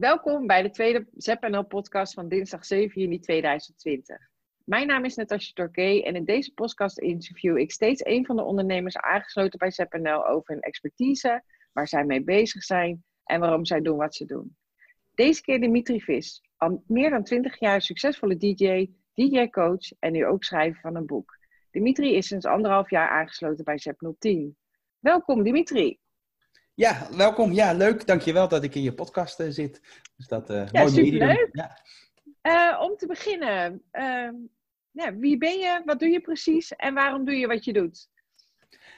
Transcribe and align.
Welkom 0.00 0.46
bij 0.46 0.62
de 0.62 0.70
tweede 0.70 1.06
ZNL 1.16 1.64
podcast 1.64 2.14
van 2.14 2.28
dinsdag 2.28 2.64
7 2.64 3.00
juni 3.00 3.18
2020. 3.18 4.16
Mijn 4.64 4.86
naam 4.86 5.04
is 5.04 5.14
Natasja 5.14 5.52
Torquay 5.54 6.00
en 6.00 6.16
in 6.16 6.24
deze 6.24 6.52
podcast 6.54 6.98
interview 6.98 7.58
ik 7.58 7.72
steeds 7.72 8.04
een 8.04 8.26
van 8.26 8.36
de 8.36 8.42
ondernemers 8.42 8.96
aangesloten 8.96 9.58
bij 9.58 9.70
ZNL 9.70 10.26
over 10.26 10.54
hun 10.54 10.62
expertise, 10.62 11.42
waar 11.72 11.88
zij 11.88 12.04
mee 12.04 12.22
bezig 12.22 12.62
zijn 12.62 13.04
en 13.24 13.40
waarom 13.40 13.64
zij 13.64 13.80
doen 13.80 13.96
wat 13.96 14.14
ze 14.14 14.24
doen. 14.24 14.56
Deze 15.14 15.42
keer 15.42 15.60
Dimitri 15.60 16.00
Vis, 16.00 16.42
al 16.56 16.82
meer 16.86 17.10
dan 17.10 17.24
20 17.24 17.58
jaar 17.58 17.82
succesvolle 17.82 18.36
DJ, 18.36 18.90
DJ-coach 19.14 19.92
en 19.98 20.12
nu 20.12 20.26
ook 20.26 20.44
schrijver 20.44 20.80
van 20.80 20.96
een 20.96 21.06
boek. 21.06 21.38
Dimitri 21.70 22.14
is 22.14 22.26
sinds 22.26 22.46
anderhalf 22.46 22.90
jaar 22.90 23.08
aangesloten 23.08 23.64
bij 23.64 23.82
ZEP010. 23.88 24.56
Welkom 24.98 25.42
Dimitri. 25.42 25.98
Ja, 26.74 27.08
welkom. 27.16 27.52
Ja, 27.52 27.72
leuk. 27.72 28.06
Dankjewel 28.06 28.48
dat 28.48 28.64
ik 28.64 28.74
in 28.74 28.82
je 28.82 28.94
podcast 28.94 29.40
uh, 29.40 29.46
zit. 29.50 29.80
Dus 30.16 30.26
dat, 30.26 30.50
uh, 30.50 30.66
ja, 30.70 30.80
mooi 30.80 30.92
superleuk. 30.92 31.48
Ja. 31.52 31.78
Uh, 32.42 32.80
om 32.82 32.96
te 32.96 33.06
beginnen, 33.06 33.82
ehm, 33.90 34.34
ja, 34.90 35.14
wie 35.16 35.38
ben 35.38 35.58
je, 35.58 35.82
wat 35.84 35.98
doe 35.98 36.08
je 36.08 36.20
precies 36.20 36.76
en 36.76 36.94
waarom 36.94 37.24
doe 37.24 37.34
je 37.34 37.46
wat 37.46 37.64
je 37.64 37.72
doet? 37.72 38.08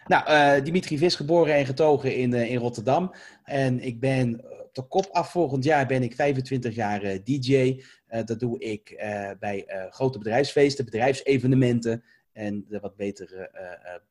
Nou, 0.06 0.62
Dimitri 0.62 0.98
Vis, 0.98 1.14
geboren 1.14 1.54
en 1.54 1.66
getogen 1.66 2.16
in, 2.16 2.34
in 2.34 2.58
Rotterdam. 2.58 3.14
En 3.44 3.80
ik 3.80 4.00
ben 4.00 4.44
op 4.60 4.74
de 4.74 4.82
kop 4.82 5.06
af 5.12 5.30
volgend 5.30 5.64
jaar 5.64 5.86
ben 5.86 6.02
ik 6.02 6.14
25 6.14 6.74
jaar 6.74 7.00
DJ. 7.00 7.82
dat 8.24 8.40
doe 8.40 8.58
ik 8.58 8.94
bij 9.38 9.64
grote 9.90 10.18
bedrijfsfeesten, 10.18 10.84
bedrijfsevenementen 10.84 12.04
en 12.32 12.64
de 12.68 12.80
wat 12.80 12.96
betere 12.96 13.50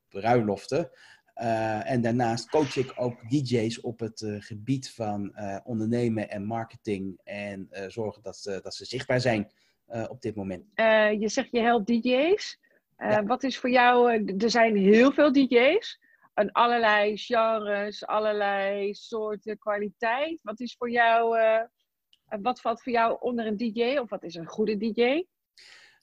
bruiloften. 0.10 0.90
Uh, 1.42 1.92
en 1.92 2.02
daarnaast 2.02 2.50
coach 2.50 2.78
ik 2.78 2.94
ook 2.96 3.30
DJ's 3.30 3.84
op 3.84 4.00
het 4.00 4.22
uh, 4.22 4.42
gebied 4.42 4.92
van 4.92 5.32
uh, 5.36 5.58
ondernemen 5.64 6.30
en 6.30 6.46
marketing 6.46 7.20
en 7.24 7.68
zorgen 7.88 8.22
dat 8.22 8.38
ze, 8.38 8.60
dat 8.64 8.76
ze 8.76 8.86
zichtbaar 8.86 9.22
zijn 9.22 9.52
op 10.08 10.22
dit 10.22 10.36
moment. 10.36 10.66
je 11.20 11.30
zegt 11.30 11.52
je 11.52 11.60
helpt 11.60 11.88
DJ's. 11.88 12.60
Ja. 12.98 13.24
Wat 13.24 13.44
is 13.44 13.58
voor 13.58 13.70
jou, 13.70 14.24
er 14.38 14.50
zijn 14.50 14.76
heel 14.76 15.12
veel 15.12 15.32
DJ's, 15.32 16.00
en 16.34 16.52
allerlei 16.52 17.18
genres, 17.18 18.06
allerlei 18.06 18.94
soorten 18.94 19.58
kwaliteit. 19.58 20.40
Wat 20.44 20.60
is 20.60 20.76
voor 20.78 20.90
jou, 20.90 21.38
wat 22.42 22.62
valt 22.62 22.84
voor 22.84 22.94
jou 22.94 23.18
onder 23.20 23.46
een 23.46 23.58
DJ 23.58 23.98
of 23.98 24.10
wat 24.10 24.24
is 24.24 24.36
een 24.36 24.48
goede 24.48 24.78
DJ? 24.78 25.24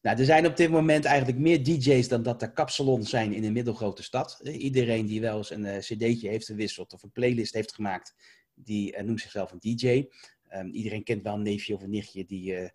Nou, 0.02 0.18
er 0.18 0.24
zijn 0.24 0.46
op 0.46 0.56
dit 0.56 0.70
moment 0.70 1.04
eigenlijk 1.04 1.38
meer 1.38 1.64
DJ's 1.64 2.08
dan 2.08 2.22
dat 2.22 2.42
er 2.42 2.52
kapsalons 2.52 3.10
zijn 3.10 3.32
in 3.32 3.44
een 3.44 3.52
middelgrote 3.52 4.02
stad. 4.02 4.40
Iedereen 4.42 5.06
die 5.06 5.20
wel 5.20 5.36
eens 5.36 5.50
een 5.50 5.64
uh, 5.64 5.76
cd'tje 5.78 6.28
heeft 6.28 6.46
gewisseld 6.46 6.92
of 6.92 7.02
een 7.02 7.12
playlist 7.12 7.54
heeft 7.54 7.74
gemaakt, 7.74 8.14
die 8.54 8.96
uh, 8.96 9.02
noemt 9.02 9.20
zichzelf 9.20 9.52
een 9.52 9.58
DJ. 9.58 10.06
Ehm, 10.48 10.68
iedereen 10.68 11.04
kent 11.04 11.22
wel 11.22 11.34
een 11.34 11.42
neefje 11.42 11.74
of 11.74 11.82
een 11.82 11.90
nichtje 11.90 12.24
die 12.24 12.70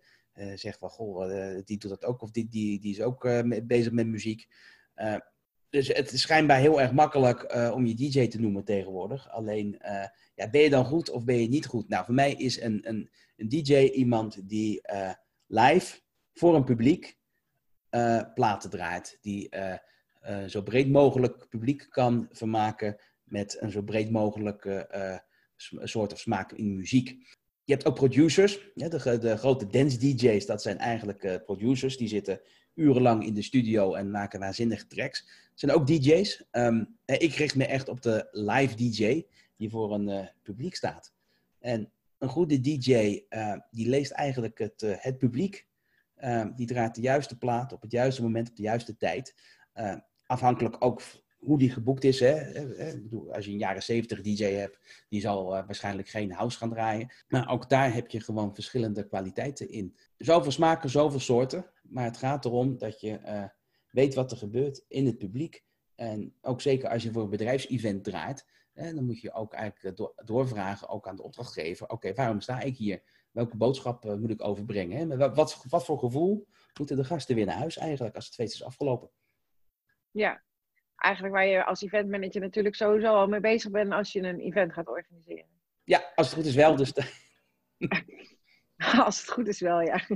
zegt 0.54 0.78
van, 0.78 0.88
goh, 0.88 1.58
die 1.64 1.78
doet 1.78 1.90
dat 1.90 2.04
ook 2.04 2.22
of 2.22 2.30
die, 2.30 2.48
die, 2.48 2.80
die 2.80 2.92
is 2.92 3.00
ook 3.00 3.28
bezig 3.62 3.92
met 3.92 4.06
muziek. 4.06 4.46
dus 5.70 5.88
het 5.88 6.12
is 6.12 6.20
schijnbaar 6.20 6.58
heel 6.58 6.80
erg 6.80 6.92
makkelijk 6.92 7.54
om 7.74 7.86
je 7.86 7.94
DJ 7.94 8.26
te 8.26 8.40
noemen 8.40 8.64
tegenwoordig. 8.64 9.30
Alleen, 9.30 9.78
ja, 10.34 10.50
ben 10.50 10.60
je 10.60 10.70
dan 10.70 10.84
goed 10.84 11.10
of 11.10 11.24
ben 11.24 11.40
je 11.40 11.48
niet 11.48 11.66
goed? 11.66 11.88
Nou, 11.88 12.04
voor 12.04 12.14
mij 12.14 12.32
is 12.32 12.60
een, 12.60 12.88
een, 12.88 13.10
een 13.36 13.48
DJ 13.48 13.74
iemand 13.74 14.48
die 14.48 14.80
live 15.46 16.00
voor 16.34 16.54
een 16.54 16.64
publiek 16.64 17.16
uh, 17.90 18.22
platen 18.34 18.70
draait. 18.70 19.18
Die 19.20 19.56
uh, 19.56 20.44
zo 20.46 20.62
breed 20.62 20.90
mogelijk 20.90 21.48
publiek 21.48 21.86
kan 21.90 22.28
vermaken 22.30 22.96
met 23.24 23.56
een 23.60 23.70
zo 23.70 23.82
breed 23.82 24.10
mogelijke 24.10 24.88
soort 25.82 26.12
of 26.12 26.18
smaak 26.18 26.52
in 26.52 26.76
muziek. 26.76 27.08
Je 27.64 27.72
hebt 27.72 27.86
ook 27.86 27.94
producers. 27.94 28.58
De, 28.74 29.18
de, 29.20 29.36
grote 29.36 29.66
dance 29.66 29.98
DJ's, 29.98 30.46
dat 30.46 30.62
zijn 30.62 30.78
eigenlijk 30.78 31.42
producers. 31.44 31.96
Die 31.96 32.08
zitten 32.08 32.40
urenlang 32.74 33.24
in 33.24 33.34
de 33.34 33.42
studio 33.42 33.94
en 33.94 34.10
maken 34.10 34.40
waanzinnige 34.40 34.86
tracks. 34.86 35.18
Het 35.50 35.60
zijn 35.60 35.72
ook 35.72 35.86
DJ's. 35.86 36.44
Um, 36.52 36.96
ehm, 37.04 37.22
ik 37.22 37.34
richt 37.34 37.56
me 37.56 37.66
echt 37.66 37.88
op 37.88 38.02
de 38.02 38.28
live 38.30 38.74
DJ, 38.74 39.22
die 39.56 39.70
voor 39.70 39.94
een 39.94 40.30
publiek 40.42 40.74
staat. 40.74 41.12
En 41.58 41.90
een 42.18 42.28
goede 42.28 42.60
DJ, 42.60 43.22
die 43.70 43.88
leest 43.88 44.10
eigenlijk 44.10 44.58
het, 44.58 44.80
het 44.86 45.18
publiek 45.18 45.66
Ehm, 46.14 46.54
die 46.54 46.66
draait 46.66 46.94
de 46.94 47.00
juiste 47.00 47.38
plaat 47.38 47.72
op 47.72 47.82
het 47.82 47.92
juiste 47.92 48.22
moment, 48.22 48.48
op 48.48 48.56
de 48.56 48.62
juiste 48.62 48.96
tijd. 48.96 49.34
Ehm, 49.72 49.98
afhankelijk 50.26 50.76
ook 50.78 51.02
hoe 51.38 51.58
die 51.58 51.70
geboekt 51.70 52.04
is. 52.04 52.20
Hè. 52.20 52.62
Als 53.32 53.44
je 53.44 53.50
een 53.50 53.58
jaren 53.58 53.82
70 53.82 54.20
DJ 54.20 54.44
hebt, 54.44 55.04
die 55.08 55.20
zal 55.20 55.56
uh, 55.56 55.66
waarschijnlijk 55.66 56.08
geen 56.08 56.32
house 56.32 56.58
gaan 56.58 56.70
draaien. 56.70 57.12
Maar 57.28 57.48
ook 57.48 57.68
daar 57.68 57.94
heb 57.94 58.10
je 58.10 58.20
gewoon 58.20 58.54
verschillende 58.54 59.06
kwaliteiten 59.06 59.70
in. 59.70 59.96
Zoveel 60.16 60.50
smaken, 60.50 60.90
zoveel 60.90 61.20
soorten. 61.20 61.70
Maar 61.82 62.04
het 62.04 62.16
gaat 62.16 62.44
erom 62.44 62.78
dat 62.78 63.00
je 63.00 63.50
weet 63.90 64.14
wat 64.14 64.30
er 64.30 64.36
gebeurt 64.36 64.84
in 64.88 65.06
het 65.06 65.18
publiek. 65.18 65.64
En 65.94 66.34
ook 66.40 66.60
zeker 66.60 66.88
als 66.88 67.02
je 67.02 67.12
voor 67.12 67.22
een 67.22 67.30
bedrijfsevent 67.30 68.04
draait, 68.04 68.46
hè, 68.74 68.94
dan 68.94 69.04
moet 69.04 69.20
je 69.20 69.32
ook 69.32 69.52
eigenlijk 69.52 69.96
do 69.96 70.14
doorvragen, 70.24 70.88
ook 70.88 71.08
aan 71.08 71.16
de 71.16 71.22
opdrachtgever. 71.22 71.88
Oké, 71.88 72.14
waarom 72.14 72.40
sta 72.40 72.60
ik 72.60 72.76
hier? 72.76 73.02
welke 73.34 73.56
boodschap 73.56 74.04
uh, 74.04 74.14
moet 74.14 74.30
ik 74.30 74.44
overbrengen? 74.44 74.98
Hè? 74.98 75.16
Wat, 75.16 75.36
wat, 75.36 75.64
wat, 75.68 75.84
voor 75.84 75.98
gevoel 75.98 76.46
moeten 76.78 76.96
de 76.96 77.04
gasten 77.04 77.34
weer 77.34 77.46
naar 77.46 77.56
huis 77.56 77.76
eigenlijk 77.76 78.14
als 78.14 78.26
het 78.26 78.34
feest 78.34 78.54
is 78.54 78.64
afgelopen? 78.64 79.10
Ja, 80.10 80.42
eigenlijk 80.96 81.34
waar 81.34 81.46
je 81.46 81.64
als 81.64 81.82
eventmanager 81.82 82.40
natuurlijk 82.40 82.74
sowieso 82.74 83.14
al 83.14 83.26
mee 83.26 83.40
bezig 83.40 83.70
bent 83.70 83.92
als 83.92 84.12
je 84.12 84.22
een 84.22 84.40
event 84.40 84.72
gaat 84.72 84.88
organiseren. 84.88 85.46
Ja, 85.84 86.12
als 86.14 86.26
het 86.26 86.36
goed 86.36 86.46
is 86.46 86.54
wel. 86.54 86.76
Dus 86.76 86.92
als 89.06 89.20
het 89.20 89.30
goed 89.30 89.48
is 89.48 89.60
wel, 89.60 89.80
ja. 89.80 90.06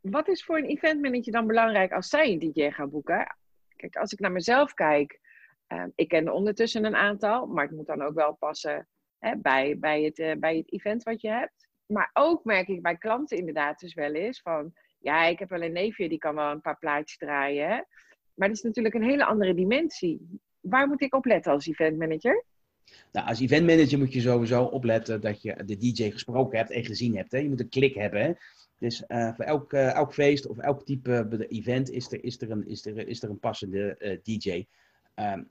Wat 0.00 0.28
is 0.28 0.44
voor 0.44 0.58
een 0.58 0.68
eventmanager 0.68 1.32
dan 1.32 1.46
belangrijk 1.46 1.92
als 1.92 2.08
zij 2.08 2.32
een 2.32 2.38
DJ 2.38 2.70
gaan 2.70 2.90
boeken? 2.90 3.36
Kijk, 3.76 3.96
als 3.96 4.12
ik 4.12 4.18
naar 4.18 4.32
mezelf 4.32 4.74
kijk, 4.74 5.20
uh, 5.68 5.84
ik 5.94 6.08
ken 6.08 6.26
er 6.26 6.32
ondertussen 6.32 6.84
een 6.84 6.96
aantal, 6.96 7.46
maar 7.46 7.64
het 7.64 7.76
moet 7.76 7.86
dan 7.86 8.02
ook 8.02 8.14
wel 8.14 8.34
passen 8.34 8.88
hè, 9.18 9.36
bij, 9.36 9.78
bij, 9.78 10.02
het, 10.02 10.18
uh, 10.18 10.32
bij 10.38 10.56
het 10.56 10.72
event 10.72 11.02
wat 11.02 11.20
je 11.20 11.28
hebt 11.28 11.66
maar 11.86 12.10
ook 12.12 12.44
merk 12.44 12.68
ik 12.68 12.82
bij 12.82 12.96
klanten 12.96 13.36
inderdaad 13.36 13.80
dus 13.80 13.94
wel 13.94 14.14
eens 14.14 14.40
van... 14.40 14.72
Ja, 14.98 15.24
ik 15.24 15.38
heb 15.38 15.48
wel 15.48 15.62
een 15.62 15.72
neefje, 15.72 16.08
die 16.08 16.18
kan 16.18 16.34
wel 16.34 16.50
een 16.50 16.60
paar 16.60 16.78
plaatjes 16.78 17.18
draaien. 17.18 17.86
Maar 18.34 18.48
dat 18.48 18.56
is 18.56 18.62
natuurlijk 18.62 18.94
een 18.94 19.02
hele 19.02 19.24
andere 19.24 19.54
dimensie. 19.54 20.40
Waar 20.60 20.88
moet 20.88 21.02
ik 21.02 21.14
op 21.14 21.24
letten 21.24 21.52
als 21.52 21.66
eventmanager? 21.66 22.44
Nou, 23.12 23.26
als 23.26 23.40
eventmanager 23.40 23.98
moet 23.98 24.12
je 24.12 24.20
sowieso 24.20 24.64
opletten 24.64 25.20
dat 25.20 25.42
je 25.42 25.64
de 25.64 25.76
DJ 25.76 26.10
gesproken 26.10 26.58
hebt 26.58 26.70
en 26.70 26.84
gezien 26.84 27.16
hebt. 27.16 27.32
Hè? 27.32 27.38
Je 27.38 27.48
moet 27.48 27.60
een 27.60 27.68
klik 27.68 27.94
hebben. 27.94 28.20
Hè? 28.20 28.32
Dus 28.78 29.04
uh, 29.08 29.34
voor 29.34 29.44
elk, 29.44 29.72
uh, 29.72 29.94
elk 29.94 30.14
feest 30.14 30.46
of 30.46 30.58
elk 30.58 30.84
type 30.84 31.46
event 31.48 31.90
is 31.90 32.12
er, 32.12 32.24
is 32.24 32.40
er, 32.40 32.50
een, 32.50 32.68
is 32.68 32.86
er, 32.86 33.08
is 33.08 33.22
er 33.22 33.30
een 33.30 33.38
passende 33.38 34.20
DJ. 34.22 34.50
Um, 34.52 34.66
ehm, 35.14 35.42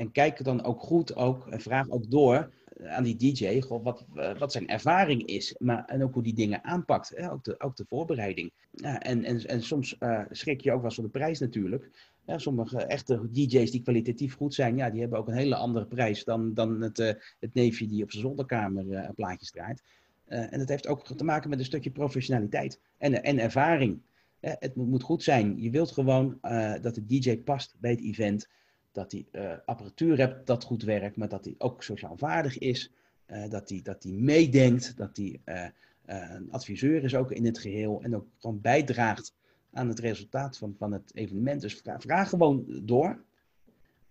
en 0.00 0.12
kijk 0.12 0.44
dan 0.44 0.64
ook 0.64 0.80
goed 0.80 1.16
ook, 1.16 1.46
en 1.46 1.60
vraag 1.60 1.90
ook 1.90 2.10
door 2.10 2.50
aan 2.84 3.04
die 3.04 3.16
DJ 3.16 3.62
wat, 3.68 4.06
eh, 4.14 4.38
wat 4.38 4.52
zijn 4.52 4.68
ervaring 4.68 5.26
is. 5.26 5.54
Maar, 5.58 5.84
en 5.84 6.02
ook 6.02 6.14
hoe 6.14 6.22
die 6.22 6.34
dingen 6.34 6.64
aanpakt. 6.64 7.12
Hè? 7.14 7.32
Ook, 7.32 7.44
de, 7.44 7.60
ook 7.60 7.76
de 7.76 7.84
voorbereiding. 7.88 8.52
Ja, 8.70 9.00
en, 9.00 9.24
en, 9.24 9.46
en 9.46 9.62
soms 9.62 9.96
uh, 10.00 10.20
schrik 10.30 10.60
je 10.60 10.70
ook 10.70 10.76
wel 10.76 10.84
eens 10.84 10.94
van 10.94 11.04
de 11.04 11.10
prijs 11.10 11.38
natuurlijk. 11.38 11.90
Sommige 12.36 12.78
echte 12.78 13.28
DJ's 13.30 13.70
die 13.70 13.82
kwalitatief 13.82 14.34
goed 14.34 14.54
zijn, 14.54 14.76
ja, 14.76 14.90
die 14.90 15.00
hebben 15.00 15.18
ook 15.18 15.28
een 15.28 15.34
hele 15.34 15.54
andere 15.54 15.86
prijs 15.86 16.24
dan, 16.24 16.54
dan 16.54 16.80
het, 16.80 16.98
uh, 16.98 17.12
het 17.40 17.54
neefje 17.54 17.86
die 17.86 18.02
op 18.02 18.10
zijn 18.10 18.22
zolderkamer 18.22 19.12
plaatjes 19.14 19.50
draait. 19.50 19.82
en 20.26 20.58
dat 20.58 20.68
heeft 20.68 20.86
ook 20.86 21.06
te 21.06 21.24
maken 21.24 21.50
met 21.50 21.58
een 21.58 21.64
stukje 21.64 21.90
professionaliteit 21.90 22.80
en, 22.98 23.22
en 23.22 23.38
ervaring. 23.38 24.00
het 24.40 24.74
moet, 24.74 25.02
goed 25.02 25.22
zijn. 25.22 25.62
Je 25.62 25.70
wilt 25.70 25.90
gewoon 25.90 26.38
dat 26.80 26.94
de 26.94 27.06
DJ 27.06 27.36
past 27.36 27.76
bij 27.80 27.90
het 27.90 28.00
event 28.00 28.48
dat 28.92 29.12
hij 29.12 29.26
uh, 29.32 29.52
apparatuur 29.64 30.18
hebt 30.18 30.46
dat 30.46 30.64
goed 30.64 30.82
werkt, 30.82 31.16
maar 31.16 31.28
dat 31.28 31.44
hij 31.44 31.54
ook 31.58 31.82
sociaal 31.82 32.16
vaardig 32.16 32.58
is, 32.58 32.92
uh, 33.26 33.48
dat 33.48 33.68
hij 33.68 33.80
dat 33.82 34.04
meedenkt, 34.04 34.96
dat 34.96 35.16
hij 35.16 35.40
uh, 35.44 35.66
een 36.06 36.52
adviseur 36.52 37.04
is 37.04 37.14
ook 37.14 37.32
in 37.32 37.44
het 37.44 37.58
geheel 37.58 38.02
en 38.02 38.16
ook 38.16 38.26
gewoon 38.38 38.60
bijdraagt 38.60 39.34
aan 39.72 39.88
het 39.88 39.98
resultaat 39.98 40.58
van, 40.58 40.74
van 40.78 40.92
het 40.92 41.14
evenement. 41.14 41.60
Dus 41.60 41.80
vraag 41.98 42.28
gewoon 42.28 42.64
door, 42.82 43.22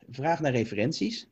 vraag 0.10 0.40
naar 0.40 0.52
referenties 0.52 1.28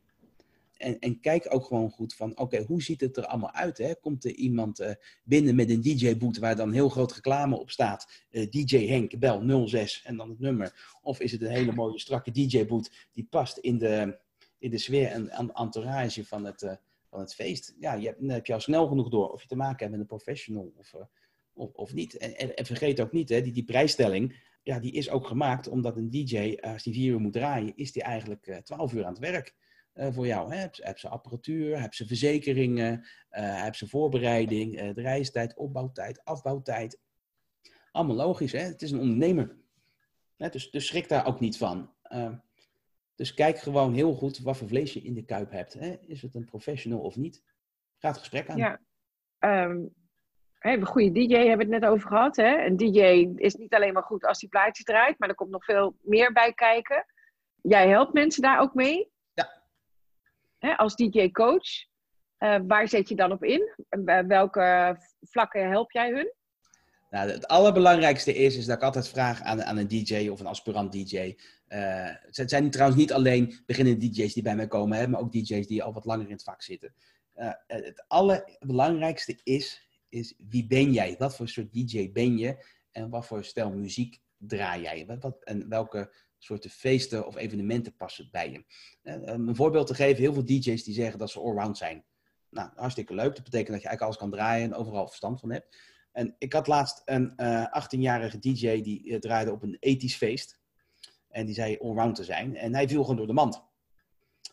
en, 0.78 0.98
en 0.98 1.20
kijk 1.20 1.46
ook 1.48 1.64
gewoon 1.64 1.90
goed 1.90 2.14
van, 2.14 2.38
oké, 2.38 2.62
hoe 2.62 2.82
ziet 2.82 3.00
het 3.00 3.16
er 3.16 3.26
allemaal 3.26 3.52
uit? 3.52 3.78
Hè? 3.78 3.94
Komt 3.94 4.24
er 4.24 4.34
iemand 4.34 4.80
uh, 4.80 4.90
binnen 5.24 5.54
met 5.54 5.70
een 5.70 5.80
DJ-boot 5.80 6.38
waar 6.38 6.56
dan 6.56 6.72
heel 6.72 6.88
groot 6.88 7.12
reclame 7.12 7.56
op 7.58 7.70
staat? 7.70 8.24
Eh, 8.30 8.50
DJ 8.50 8.86
Henk, 8.86 9.18
bel 9.18 9.66
06 9.66 10.02
en 10.04 10.16
dan 10.16 10.28
het 10.28 10.38
nummer. 10.38 10.98
Of 11.02 11.20
is 11.20 11.32
het 11.32 11.40
een 11.40 11.50
hele 11.50 11.72
mooie 11.72 11.98
strakke 11.98 12.30
DJ-boot 12.30 13.08
die 13.12 13.26
past 13.30 13.58
in 13.58 13.78
de, 13.78 14.18
in 14.58 14.70
de 14.70 14.78
sfeer 14.78 15.08
en 15.08 15.52
entourage 15.54 16.24
van 16.24 16.44
het, 16.44 16.62
uh, 16.62 16.72
van 17.10 17.20
het 17.20 17.34
feest? 17.34 17.74
Ja, 17.80 17.94
je 17.94 18.16
dan 18.18 18.28
heb 18.28 18.46
je 18.46 18.52
al 18.52 18.60
snel 18.60 18.86
genoeg 18.86 19.08
door 19.08 19.32
of 19.32 19.42
je 19.42 19.48
te 19.48 19.56
maken 19.56 19.78
hebt 19.78 19.90
met 19.90 20.00
een 20.00 20.06
professional 20.06 20.72
of, 20.76 20.94
of, 21.52 21.72
of 21.72 21.94
niet. 21.94 22.16
En, 22.16 22.36
en, 22.36 22.56
en, 22.56 22.66
vergeet 22.66 23.00
ook 23.00 23.12
niet, 23.12 23.28
hè, 23.28 23.40
die, 23.40 23.52
die 23.52 23.64
prijsstelling, 23.64 24.46
ja, 24.62 24.78
die 24.78 24.92
is 24.92 25.10
ook 25.10 25.26
gemaakt 25.26 25.68
omdat 25.68 25.96
een 25.96 26.10
DJ, 26.10 26.56
als 26.60 26.82
die 26.82 26.92
vier 26.92 27.12
uur 27.12 27.20
moet 27.20 27.32
draaien, 27.32 27.76
is 27.76 27.92
die 27.92 28.02
eigenlijk 28.02 28.60
twaalf 28.64 28.92
uur 28.92 29.04
aan 29.04 29.12
het 29.12 29.20
werk. 29.20 29.54
Voor 29.98 30.26
jou. 30.26 30.54
Hè? 30.54 30.60
Heb, 30.60 30.98
ze 30.98 31.08
apparatuur, 31.08 31.80
heb 31.80 31.94
ze 31.94 32.06
verzekeringen, 32.06 33.06
heb 33.30 33.74
ze 33.74 33.88
voorbereiding, 33.88 34.92
de 34.92 35.00
reistijd, 35.00 35.56
opbouwtijd, 35.56 36.24
afbouwtijd. 36.24 37.00
Allemaal 37.92 38.16
logisch, 38.16 38.52
hè? 38.52 38.58
Het 38.58 38.82
is 38.82 38.90
een 38.90 39.00
ondernemer. 39.00 39.56
Dus, 40.36 40.70
dus 40.70 40.86
schrik 40.86 41.08
daar 41.08 41.26
ook 41.26 41.40
niet 41.40 41.56
van. 41.56 41.92
dus 43.14 43.34
kijk 43.34 43.58
gewoon 43.58 43.94
heel 43.94 44.14
goed 44.14 44.38
wat 44.38 44.56
voor 44.56 44.68
vlees 44.68 44.92
je 44.92 45.02
in 45.02 45.14
de 45.14 45.24
kuip 45.24 45.50
hebt. 45.50 45.74
Hè? 45.74 45.96
Is 46.06 46.22
het 46.22 46.34
een 46.34 46.44
professional 46.44 47.00
of 47.00 47.16
niet? 47.16 47.42
Ga 47.98 48.08
het 48.08 48.18
gesprek 48.18 48.48
aan. 48.48 48.56
Ja, 48.56 48.80
um, 49.38 49.94
een 50.58 50.86
goede 50.86 51.12
DJ 51.12 51.34
hebben 51.34 51.66
we 51.66 51.74
het 51.74 51.82
net 51.82 51.90
over 51.90 52.08
gehad. 52.08 52.36
Hè? 52.36 52.64
Een 52.64 52.76
DJ 52.76 52.98
is 53.36 53.54
niet 53.54 53.74
alleen 53.74 53.92
maar 53.92 54.02
goed 54.02 54.24
als 54.24 54.40
hij 54.40 54.48
plaatjes 54.48 54.84
draait, 54.84 55.18
maar 55.18 55.28
er 55.28 55.34
komt 55.34 55.50
nog 55.50 55.64
veel 55.64 55.96
meer 56.00 56.32
bij 56.32 56.52
kijken. 56.52 57.06
Jij 57.62 57.88
helpt 57.88 58.12
mensen 58.12 58.42
daar 58.42 58.60
ook 58.60 58.74
mee. 58.74 59.10
Hè, 60.58 60.76
als 60.76 60.96
DJ-coach. 60.96 61.86
Uh, 62.38 62.58
waar 62.66 62.88
zet 62.88 63.08
je 63.08 63.14
dan 63.14 63.32
op 63.32 63.44
in? 63.44 63.74
welke 64.26 64.96
vlakken 65.20 65.68
help 65.68 65.90
jij 65.92 66.10
hun? 66.10 66.32
Nou, 67.10 67.30
het 67.30 67.46
allerbelangrijkste 67.46 68.34
is, 68.34 68.56
is 68.56 68.66
dat 68.66 68.76
ik 68.76 68.82
altijd 68.82 69.08
vraag 69.08 69.42
aan, 69.42 69.62
aan 69.62 69.76
een 69.76 69.88
DJ 69.88 70.28
of 70.28 70.40
een 70.40 70.46
aspirant 70.46 70.92
DJ. 70.92 71.16
Uh, 71.16 72.08
eh, 72.08 72.16
het 72.30 72.50
zijn 72.50 72.70
trouwens 72.70 73.00
niet 73.00 73.12
alleen 73.12 73.62
beginnende 73.66 74.08
DJ's 74.08 74.34
die 74.34 74.42
bij 74.42 74.56
mij 74.56 74.68
komen, 74.68 74.98
hè, 74.98 75.08
maar 75.08 75.20
ook 75.20 75.32
DJ's 75.32 75.66
die 75.66 75.82
al 75.82 75.92
wat 75.92 76.04
langer 76.04 76.26
in 76.26 76.32
het 76.32 76.42
vak 76.42 76.62
zitten. 76.62 76.94
Het 77.66 78.04
allerbelangrijkste 78.08 79.40
is 79.42 79.88
is 80.08 80.34
wie 80.48 80.66
ben 80.66 80.92
jij? 80.92 81.14
Wat 81.18 81.36
voor 81.36 81.48
soort 81.48 81.72
DJ 81.72 82.12
ben 82.12 82.38
je? 82.38 82.64
En 82.92 83.10
wat 83.10 83.26
voor 83.26 83.44
stijl 83.44 83.70
muziek 83.70 84.20
draai 84.36 84.82
jij? 84.82 85.18
Wat, 85.20 85.44
en 85.44 85.68
welke 85.68 86.14
soorten 86.38 86.70
feesten 86.70 87.26
of 87.26 87.36
evenementen 87.36 87.96
passen 87.96 88.28
bij 88.30 88.50
je? 88.50 88.64
Uh, 89.02 89.14
een 89.22 89.56
voorbeeld 89.56 89.86
te 89.86 89.94
geven, 89.94 90.22
heel 90.22 90.32
veel 90.32 90.44
DJ's 90.44 90.84
die 90.84 90.94
zeggen 90.94 91.18
dat 91.18 91.30
ze 91.30 91.40
allround 91.40 91.76
zijn. 91.76 92.04
Nou, 92.50 92.70
hartstikke 92.74 93.14
leuk. 93.14 93.34
Dat 93.34 93.44
betekent 93.44 93.70
dat 93.72 93.82
je 93.82 93.88
eigenlijk 93.88 94.02
alles 94.02 94.16
kan 94.16 94.30
draaien 94.30 94.64
en 94.64 94.74
overal 94.74 95.06
verstand 95.06 95.40
van 95.40 95.52
hebt. 95.52 95.76
En 96.12 96.34
ik 96.38 96.52
had 96.52 96.66
laatst 96.66 97.02
een 97.04 97.32
uh, 97.36 97.62
eh, 97.62 97.84
18-jarige 97.84 98.38
DJ 98.38 98.82
die 98.82 99.18
draaide 99.18 99.52
op 99.52 99.62
een 99.62 99.76
ethisch 99.80 100.16
feest. 100.16 100.58
En 101.28 101.46
die 101.46 101.54
zei 101.54 101.76
allround 101.78 102.14
te 102.14 102.24
zijn. 102.24 102.56
En 102.56 102.74
hij 102.74 102.88
viel 102.88 103.02
gewoon 103.02 103.16
door 103.16 103.26
de 103.26 103.32
mand 103.32 103.66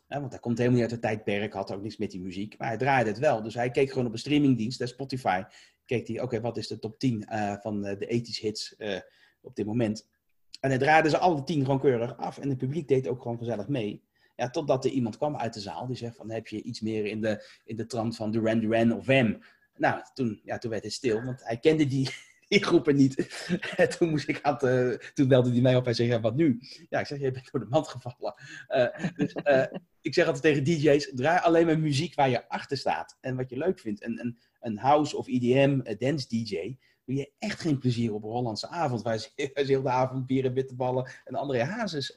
want 0.08 0.32
hij 0.32 0.40
komt 0.40 0.58
helemaal 0.58 0.80
niet 0.80 0.92
uit 0.92 1.02
het 1.02 1.12
tijdperk, 1.12 1.54
had 1.54 1.72
ook 1.72 1.82
niks 1.82 1.98
met 1.98 2.12
die 2.12 2.22
muziek. 2.22 2.58
Maar 2.58 2.68
hij 2.68 2.78
draaide 2.78 3.10
het 3.10 3.20
wel. 3.20 3.44
Dus 3.44 3.54
hij 3.54 3.72
keek 3.72 3.90
gewoon 3.90 4.06
op 4.06 4.12
een 4.12 4.20
streamingdienst, 4.20 4.88
Spotify. 4.88 5.44
Keek 5.86 6.08
hij, 6.08 6.22
oké, 6.22 6.42
wat 6.42 6.58
is 6.58 6.68
de 6.68 6.80
top 6.80 7.00
10 7.00 7.28
uh, 7.30 7.52
eh, 7.52 7.62
van 7.62 7.82
de 7.82 8.08
ethische 8.08 8.46
hits 8.46 8.76
op 9.42 9.56
dit 9.56 9.66
moment? 9.66 10.08
En 10.66 10.72
hij 10.72 10.80
draaide 10.80 11.10
ze 11.10 11.18
alle 11.18 11.44
tien 11.44 11.62
gewoon 11.62 11.80
keurig 11.80 12.18
af. 12.18 12.38
En 12.38 12.50
het 12.50 12.58
publiek 12.58 12.88
deed 12.88 13.08
ook 13.08 13.22
gewoon 13.22 13.38
gezellig 13.38 13.68
mee. 13.68 14.04
Ja, 14.36 14.50
totdat 14.50 14.86
er 14.86 14.92
iemand 14.92 15.18
kwam 15.18 15.38
uit 15.38 15.54
de 15.54 15.60
zaal 15.60 15.88
die 15.88 15.96
zegt 15.96 16.16
van, 16.16 16.32
heb 16.32 16.48
je 16.48 16.62
iets 16.62 16.82
meer 16.82 17.06
in 17.06 17.22
de, 17.22 17.46
in 17.64 17.76
de 17.76 17.86
trant 17.86 18.16
van 18.16 18.32
Duran 18.32 18.60
Duran 18.60 18.94
of 18.94 19.06
Wham? 19.06 19.44
Nou, 19.76 20.02
toen, 20.14 20.42
ja, 20.44 20.58
toen 20.58 20.72
werd 20.72 20.84
het 20.84 20.94
stil, 20.94 21.24
want 21.24 21.44
hij 21.44 21.58
kende 21.58 21.88
die, 21.88 22.10
die 22.48 22.64
groepen 22.64 22.96
niet. 22.96 23.48
toen, 23.98 24.10
moest 24.10 24.28
ik 24.28 24.40
aan 24.42 24.58
toen 25.14 25.28
belde 25.28 25.52
hij 25.52 25.62
mij 25.62 25.76
op 25.76 25.88
en 25.88 25.96
zei, 25.96 26.08
ja, 26.08 26.20
wat 26.20 26.36
nu? 26.36 26.60
Ja, 26.90 27.00
ik 27.00 27.06
zeg, 27.06 27.20
je 27.20 27.32
bent 27.32 27.52
door 27.52 27.62
de 27.62 27.70
mand 27.70 27.88
gevallen. 27.88 28.34
Uh, 28.68 29.10
dus 29.16 29.36
uh, 29.44 29.66
ik 30.02 30.14
zeg 30.14 30.26
altijd 30.26 30.44
tegen 30.44 30.64
DJ's, 30.64 31.12
draai 31.16 31.40
alleen 31.40 31.66
maar 31.66 31.80
muziek 31.80 32.16
waar 32.16 32.30
je 32.30 32.50
achter 32.50 32.78
staat. 32.78 33.18
En 33.22 33.36
wat 33.36 33.50
je 33.50 33.58
leuk 33.58 33.80
vindt. 33.80 34.02
En, 34.02 34.20
een, 34.20 34.38
een 34.60 34.78
house 34.78 35.18
of 35.18 35.28
EDM 35.28 35.98
dance 35.98 36.28
DJ, 36.28 36.76
doe 37.06 37.16
je 37.16 37.32
echt 37.40 37.60
geen 37.60 37.80
plezier 37.80 38.14
op 38.14 38.24
een 38.24 38.30
Hollandse 38.30 38.68
avond. 38.68 39.02
Waar 39.02 39.18
ze, 39.18 39.30
heel 39.54 39.82
de 39.82 39.90
avond 39.90 40.26
bieren, 40.26 40.54
bitterballen 40.54 41.12
en 41.24 41.36
andere 41.36 41.64
hazes 41.64 42.14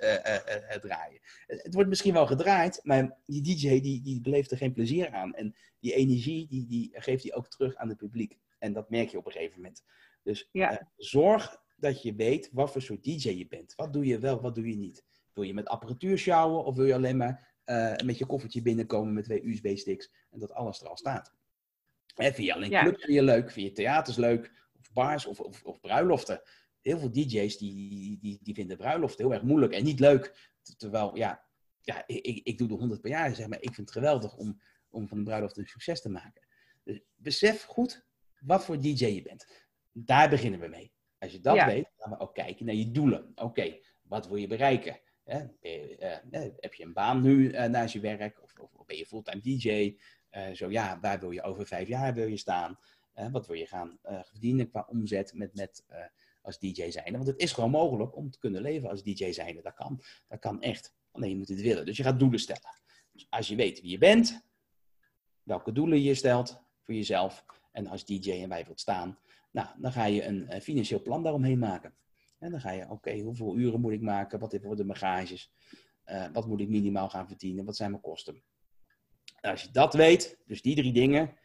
draaien. 0.80 1.20
Het 1.46 1.74
wordt 1.74 1.88
misschien 1.88 2.12
wel 2.12 2.26
gedraaid, 2.26 2.80
maar 2.82 3.16
die 3.26 3.42
DJ 3.42 3.80
die, 3.80 4.02
die 4.02 4.20
beleeft 4.20 4.50
er 4.50 4.56
geen 4.56 4.72
plezier 4.72 5.10
aan. 5.10 5.34
En 5.34 5.54
die 5.80 5.94
energie, 5.94 6.46
die, 6.46 6.66
die 6.66 6.90
geeft 6.92 7.22
hij 7.22 7.34
ook 7.34 7.48
terug 7.48 7.76
aan 7.76 7.88
het 7.88 7.98
publiek. 7.98 8.38
En 8.58 8.72
dat 8.72 8.90
merk 8.90 9.08
je 9.08 9.18
op 9.18 9.26
een 9.26 9.32
gegeven 9.32 9.56
moment. 9.56 9.84
Dus 10.22 10.48
ja. 10.52 10.90
zorg 10.96 11.62
dat 11.76 12.02
je 12.02 12.14
weet 12.14 12.50
wat 12.52 12.72
voor 12.72 12.82
soort 12.82 13.04
DJ 13.04 13.28
je 13.30 13.46
bent. 13.48 13.74
Wat 13.76 13.92
doe 13.92 14.06
je 14.06 14.18
wel, 14.18 14.40
wat 14.40 14.54
doe 14.54 14.68
je 14.68 14.76
niet? 14.76 15.04
Wil 15.32 15.44
je 15.44 15.54
met 15.54 15.68
apparatuur 15.68 16.18
sjouwen 16.18 16.64
of 16.64 16.76
wil 16.76 16.84
je 16.84 16.94
alleen 16.94 17.16
maar 17.16 17.56
met 18.04 18.18
je 18.18 18.26
koffertje 18.26 18.62
binnenkomen 18.62 19.14
met 19.14 19.24
twee 19.24 19.46
USB-sticks 19.46 20.10
en 20.30 20.38
dat 20.38 20.52
alles 20.52 20.80
er 20.80 20.88
al 20.88 20.96
staat? 20.96 21.32
En 22.14 22.34
vind 22.34 22.46
je 22.46 22.54
alleen 22.54 22.70
clubs 22.70 23.04
vind 23.04 23.14
je 23.14 23.22
leuk, 23.22 23.50
vind 23.50 23.66
je 23.66 23.72
theaters 23.72 24.16
leuk, 24.16 24.52
bars 24.92 25.26
of, 25.26 25.40
of, 25.40 25.64
of 25.64 25.80
bruiloften. 25.80 26.42
Heel 26.80 26.98
veel 26.98 27.10
DJ's 27.10 27.58
die, 27.58 28.18
die, 28.18 28.38
die 28.42 28.54
vinden 28.54 28.76
bruiloften 28.76 29.24
heel 29.24 29.34
erg 29.34 29.42
moeilijk 29.42 29.72
en 29.72 29.84
niet 29.84 30.00
leuk. 30.00 30.50
Terwijl, 30.76 31.16
ja, 31.16 31.44
ja 31.80 32.02
ik, 32.06 32.40
ik 32.44 32.58
doe 32.58 32.68
er 32.68 32.74
honderd 32.74 33.00
per 33.00 33.10
jaar, 33.10 33.34
zeg 33.34 33.46
maar. 33.46 33.60
Ik 33.60 33.74
vind 33.74 33.88
het 33.88 33.90
geweldig 33.90 34.36
om, 34.36 34.60
om 34.90 35.08
van 35.08 35.18
een 35.18 35.24
bruiloft 35.24 35.56
een 35.56 35.66
succes 35.66 36.02
te 36.02 36.08
maken. 36.08 36.46
Dus 36.84 37.00
besef 37.16 37.62
goed 37.62 38.06
wat 38.40 38.64
voor 38.64 38.80
DJ 38.80 39.06
je 39.06 39.22
bent. 39.22 39.46
Daar 39.92 40.28
beginnen 40.28 40.60
we 40.60 40.68
mee. 40.68 40.92
Als 41.18 41.32
je 41.32 41.40
dat 41.40 41.64
weet, 41.64 41.90
gaan 41.96 42.10
we 42.10 42.18
ook 42.18 42.34
kijken 42.34 42.66
naar 42.66 42.74
je 42.74 42.90
doelen. 42.90 43.32
Oké, 43.34 43.78
wat 44.02 44.28
wil 44.28 44.36
je 44.36 44.46
bereiken? 44.46 45.00
Eh, 45.24 45.42
eh, 46.00 46.52
heb 46.56 46.74
je 46.74 46.84
een 46.84 46.92
baan 46.92 47.22
nu 47.22 47.52
uh, 47.52 47.64
naast 47.64 47.92
je 47.92 48.00
werk? 48.00 48.42
Of, 48.42 48.58
of, 48.58 48.86
ben 48.86 48.96
je 48.96 49.06
fulltime 49.06 49.40
DJ? 49.40 49.96
zo 50.52 50.70
ja, 50.70 51.00
waar 51.00 51.20
wil 51.20 51.30
je 51.30 51.42
over 51.42 51.66
vijf 51.66 51.88
jaar 51.88 52.14
wil 52.14 52.26
je 52.26 52.36
staan? 52.36 52.78
Wat 53.30 53.46
wil 53.46 53.56
je 53.56 53.66
gaan 53.66 53.98
verdienen 54.02 54.68
qua 54.68 54.86
omzet 54.88 55.34
met, 55.34 55.54
met, 55.54 55.84
als 56.42 56.58
DJ 56.58 56.90
zijn? 56.90 57.12
Want 57.12 57.26
het 57.26 57.40
is 57.40 57.52
gewoon 57.52 57.70
mogelijk 57.70 58.16
om 58.16 58.30
te 58.30 58.38
kunnen 58.38 58.62
leven 58.62 58.88
als 58.88 59.02
DJ 59.02 59.32
zijn. 59.32 59.60
Dat 59.62 59.74
kan, 59.74 60.02
dat 60.28 60.38
kan 60.38 60.62
echt. 60.62 60.94
Alleen 61.10 61.30
je 61.30 61.36
moet 61.36 61.48
het 61.48 61.60
willen. 61.60 61.86
Dus 61.86 61.96
je 61.96 62.02
gaat 62.02 62.18
doelen 62.18 62.40
stellen. 62.40 62.80
Dus 63.12 63.26
als 63.30 63.48
je 63.48 63.56
weet 63.56 63.80
wie 63.80 63.90
je 63.90 63.98
bent, 63.98 64.42
welke 65.42 65.72
doelen 65.72 66.02
je 66.02 66.14
stelt 66.14 66.60
voor 66.80 66.94
jezelf 66.94 67.44
en 67.72 67.86
als 67.86 68.04
DJ 68.04 68.30
en 68.30 68.48
wij 68.48 68.64
wilt 68.64 68.80
staan, 68.80 69.18
nou, 69.50 69.68
dan 69.78 69.92
ga 69.92 70.04
je 70.04 70.24
een 70.24 70.62
financieel 70.62 71.02
plan 71.02 71.22
daaromheen 71.22 71.58
maken. 71.58 71.94
En 72.38 72.50
dan 72.50 72.60
ga 72.60 72.70
je, 72.70 72.90
oké, 72.90 73.20
hoeveel 73.20 73.56
uren 73.56 73.80
moet 73.80 73.92
ik 73.92 74.00
maken? 74.00 74.38
Wat 74.38 74.58
worden 74.62 74.86
mijn 74.86 74.98
gages? 74.98 75.52
Uh, 76.06 76.26
wat 76.32 76.46
moet 76.46 76.60
ik 76.60 76.68
minimaal 76.68 77.08
gaan 77.08 77.26
verdienen? 77.26 77.64
Wat 77.64 77.76
zijn 77.76 77.90
mijn 77.90 78.02
kosten? 78.02 78.42
als 79.40 79.62
je 79.62 79.70
dat 79.70 79.94
weet, 79.94 80.38
dus 80.46 80.62
die 80.62 80.76
drie 80.76 80.92
dingen, 80.92 81.36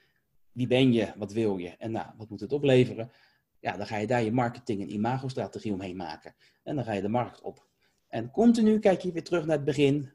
wie 0.53 0.67
ben 0.67 0.94
je, 0.94 1.13
wat 1.17 1.31
wil 1.31 1.57
je 1.57 1.69
en 1.77 1.91
nou, 1.91 2.07
wat 2.17 2.29
moet 2.29 2.39
het 2.39 2.53
opleveren? 2.53 3.11
Ja, 3.59 3.77
dan 3.77 3.88
ga 3.88 3.97
je 3.97 4.07
daar 4.07 4.23
je 4.23 4.31
marketing- 4.31 4.81
en 4.81 4.94
imagostrategie 4.94 5.73
omheen 5.73 5.95
maken. 5.95 6.35
En 6.63 6.75
dan 6.75 6.83
ga 6.83 6.94
je 6.94 7.01
de 7.01 7.07
markt 7.07 7.41
op. 7.41 7.67
En 8.07 8.31
continu 8.31 8.79
kijk 8.79 9.01
je 9.01 9.11
weer 9.11 9.23
terug 9.23 9.45
naar 9.45 9.55
het 9.55 9.65
begin. 9.65 10.11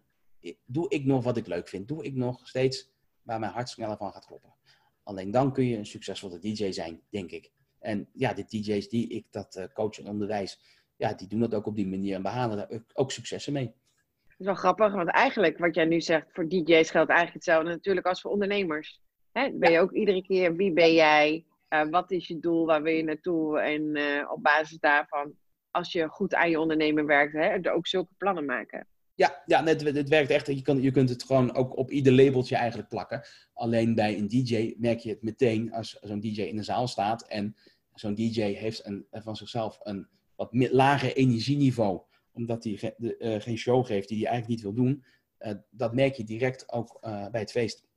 Doe 0.65 0.89
ik 0.89 1.05
nog 1.05 1.25
wat 1.25 1.37
ik 1.37 1.47
leuk 1.47 1.69
vind? 1.69 1.89
Doe 1.89 2.05
ik 2.05 2.15
nog 2.15 2.49
steeds 2.49 2.91
waar 3.23 3.39
mijn 3.39 3.53
hart 3.53 3.69
sneller 3.69 3.97
van 3.97 4.13
gaat 4.13 4.27
kloppen? 4.27 4.55
Alleen 5.03 5.31
dan 5.31 5.53
kun 5.53 5.65
je 5.65 5.77
een 5.77 5.87
succesvolle 5.87 6.39
DJ 6.39 6.71
zijn, 6.73 7.03
denk 7.11 7.31
ik. 7.31 7.53
En 7.79 8.09
ja, 8.13 8.33
de 8.33 8.45
DJ's 8.45 8.89
die 8.89 9.09
ik 9.09 9.27
dat 9.31 9.57
uh, 9.57 9.65
coach 9.75 9.99
en 9.99 10.09
onderwijs, 10.09 10.61
ja, 10.97 11.13
die 11.13 11.29
doen 11.29 11.41
dat 11.41 11.55
ook 11.55 11.67
op 11.67 11.77
die 11.77 11.87
manier 11.87 12.15
en 12.15 12.23
behalen 12.23 12.57
daar 12.57 12.83
ook 12.93 13.13
successen 13.13 13.53
mee. 13.53 13.67
Dat 13.67 14.39
is 14.39 14.47
wel 14.47 14.55
grappig, 14.55 14.93
want 14.93 15.11
eigenlijk 15.11 15.59
wat 15.59 15.75
jij 15.75 15.85
nu 15.85 16.01
zegt, 16.01 16.27
voor 16.33 16.49
DJ's 16.49 16.91
geldt 16.91 17.11
eigenlijk 17.11 17.33
hetzelfde 17.33 17.71
natuurlijk 17.71 18.07
als 18.07 18.21
voor 18.21 18.31
ondernemers. 18.31 19.03
Hè? 19.39 19.51
Ben 19.53 19.73
je 19.73 19.81
ook 19.81 19.93
iedere 19.93 20.23
keer, 20.23 20.57
wie 20.57 20.73
ben 20.73 20.93
jij? 20.93 21.45
Uh, 21.75 21.89
wat 21.89 22.11
is 22.11 22.27
je 22.27 22.39
doel? 22.39 22.67
Waar 22.67 22.83
wil 22.83 22.93
je 22.93 23.03
naartoe? 23.03 23.61
En 23.61 23.97
uh, 23.97 24.31
op 24.31 24.43
basis 24.43 24.79
daarvan, 24.79 25.35
als 25.71 25.93
je 25.93 26.09
goed 26.09 26.35
aan 26.35 26.51
je 26.51 26.61
ondernemer 26.61 27.07
werkt, 27.07 27.33
hè, 27.33 27.73
ook 27.73 27.87
zulke 27.87 28.13
plannen 28.17 28.45
maken. 28.45 28.87
Ja, 29.15 29.43
ja 29.47 29.65
het, 29.65 29.81
het 29.83 30.09
werkt 30.09 30.31
echt. 30.31 30.47
Je, 30.47 30.63
kan, 30.63 30.83
je 30.83 30.91
kunt 30.91 31.09
het 31.09 31.23
gewoon 31.23 31.55
ook 31.55 31.77
op 31.77 31.91
ieder 31.91 32.13
labeltje 32.13 32.57
eigenlijk 32.57 32.89
plakken. 32.89 33.23
Alleen 33.53 33.95
bij 33.95 34.19
een 34.19 34.29
DJ 34.29 34.75
merk 34.79 34.99
je 34.99 35.11
het 35.11 35.23
meteen 35.23 35.73
als 35.73 35.99
zo'n 36.01 36.21
DJ 36.21 36.43
in 36.43 36.57
de 36.57 36.63
zaal 36.63 36.89
staat. 36.89 37.27
En 37.27 37.57
zo'n 37.95 38.15
DJ 38.15 38.41
heeft 38.41 38.87
een, 38.87 39.07
van 39.11 39.37
zichzelf 39.37 39.79
een 39.83 40.09
wat 40.37 40.49
lager 40.53 41.17
energieniveau. 41.17 42.01
Omdat 42.33 42.65
hij 42.65 42.95
uh, 42.99 43.41
geen 43.41 43.59
show 43.59 43.87
geeft 43.87 44.09
die 44.09 44.19
hij 44.19 44.27
eigenlijk 44.29 44.63
niet 44.63 44.75
wil 44.75 44.85
doen. 44.85 45.05
Dat 45.71 45.95
merk 45.95 46.15
je 46.15 46.25
direct 46.25 46.73
ook 46.73 46.99
bij 47.01 47.41
het 47.41 47.51
feest. 47.51 47.88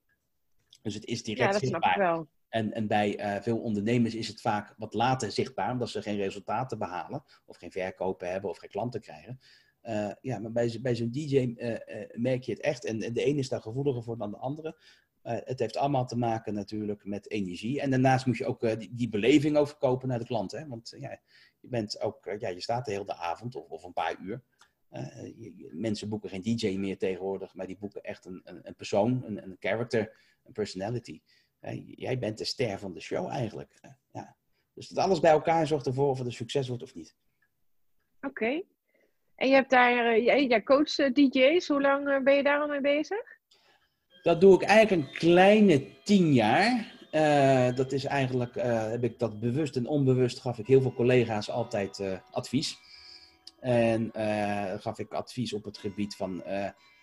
Dus 0.81 0.93
het 0.93 1.05
is 1.05 1.23
direct 1.23 1.45
ja, 1.45 1.51
dat 1.51 1.61
zichtbaar. 1.61 1.93
Snap 1.93 1.95
ik 1.95 2.01
wel. 2.01 2.27
En, 2.49 2.73
en 2.73 2.87
bij 2.87 3.39
veel 3.41 3.57
ondernemers 3.57 4.15
is 4.15 4.27
het 4.27 4.41
vaak 4.41 4.73
wat 4.77 4.93
later 4.93 5.31
zichtbaar, 5.31 5.71
omdat 5.71 5.89
ze 5.89 6.01
geen 6.01 6.17
resultaten 6.17 6.77
behalen, 6.77 7.23
of 7.45 7.57
geen 7.57 7.71
verkopen 7.71 8.31
hebben, 8.31 8.49
of 8.49 8.57
geen 8.57 8.69
klanten 8.69 9.01
krijgen. 9.01 9.39
Uh, 9.83 10.11
ja, 10.21 10.39
maar 10.39 10.51
bij, 10.51 10.79
bij 10.81 10.95
zo'n 10.95 11.11
DJ 11.11 11.35
uh, 11.35 11.69
uh, 11.69 11.77
merk 12.13 12.43
je 12.43 12.51
het 12.51 12.61
echt. 12.61 12.85
En, 12.85 12.99
de 12.99 13.23
ene 13.23 13.39
is 13.39 13.49
daar 13.49 13.61
gevoeliger 13.61 14.03
voor 14.03 14.17
dan 14.17 14.31
de 14.31 14.37
andere. 14.37 14.77
het 15.21 15.59
heeft 15.59 15.77
allemaal 15.77 16.05
te 16.05 16.17
maken 16.17 16.53
natuurlijk 16.53 17.05
met 17.05 17.29
energie. 17.29 17.81
En 17.81 17.89
daarnaast 17.89 18.25
moet 18.25 18.37
je 18.37 18.45
ook 18.45 18.79
die, 18.79 18.93
die, 18.93 19.09
beleving 19.09 19.57
overkopen 19.57 20.07
naar 20.07 20.19
de 20.19 20.25
klant. 20.25 20.51
Hè? 20.51 20.67
Want 20.67 20.93
ja, 20.99 21.19
je, 21.59 21.67
bent 21.67 22.01
ook, 22.01 22.35
ja, 22.39 22.49
je 22.49 22.61
staat 22.61 22.85
de 22.85 22.91
hele 22.91 23.15
avond 23.15 23.55
of, 23.55 23.69
of 23.69 23.83
een 23.83 23.93
paar 23.93 24.19
uur. 24.21 24.43
Je, 24.91 25.69
mensen 25.71 26.09
boeken 26.09 26.29
geen 26.29 26.41
DJ 26.41 26.77
meer 26.77 26.97
tegenwoordig, 26.97 27.53
maar 27.53 27.67
die 27.67 27.77
boeken 27.77 28.03
echt 28.03 28.25
een, 28.25 28.41
een, 28.43 28.59
een 28.63 28.75
persoon, 28.75 29.23
een, 29.25 29.43
een 29.43 29.55
character, 29.59 30.17
een 30.43 30.53
personality. 30.53 31.21
jij 31.85 32.19
bent 32.19 32.37
de 32.37 32.45
ster 32.45 32.79
van 32.79 32.93
de 32.93 32.99
show 32.99 33.29
eigenlijk. 33.29 33.79
ja. 34.11 34.35
Dus 34.73 34.87
dat 34.87 35.03
alles 35.03 35.19
bij 35.19 35.31
elkaar 35.31 35.67
zorgt 35.67 35.85
ervoor 35.85 36.09
of 36.09 36.17
het 36.17 36.27
een 36.27 36.33
succes 36.33 36.67
wordt 36.67 36.83
of 36.83 36.95
niet. 36.95 37.15
Oké. 38.21 38.63
En 39.35 39.47
je 39.47 39.53
hebt 39.53 39.69
daar, 39.69 40.19
jij 40.19 40.63
coacht 40.63 40.99
uh, 40.99 41.13
DJ's. 41.13 41.67
Hoe 41.67 41.81
lang 41.81 42.23
ben 42.23 42.35
je 42.35 42.43
daar 42.43 42.59
al 42.59 42.67
mee 42.67 42.81
bezig? 42.81 43.39
Dat 44.21 44.41
doe 44.41 44.55
ik 44.55 44.61
eigenlijk 44.61 45.01
een 45.01 45.17
kleine 45.17 46.01
tien 46.03 46.33
jaar. 46.33 46.99
Uh, 47.11 47.75
dat 47.75 47.91
is 47.91 48.05
eigenlijk, 48.05 48.55
uh, 48.55 48.89
heb 48.89 49.03
ik 49.03 49.19
dat 49.19 49.39
bewust 49.39 49.75
en 49.75 49.87
onbewust, 49.87 50.39
gaf 50.39 50.57
ik 50.57 50.67
heel 50.67 50.81
veel 50.81 50.93
collega's 50.93 51.49
altijd 51.49 51.99
uh, 51.99 52.17
advies. 52.31 52.77
En 53.61 54.11
gaf 54.81 54.99
ik 54.99 55.13
advies 55.13 55.53
op 55.53 55.63
het 55.63 55.77
gebied 55.77 56.15
van, 56.15 56.43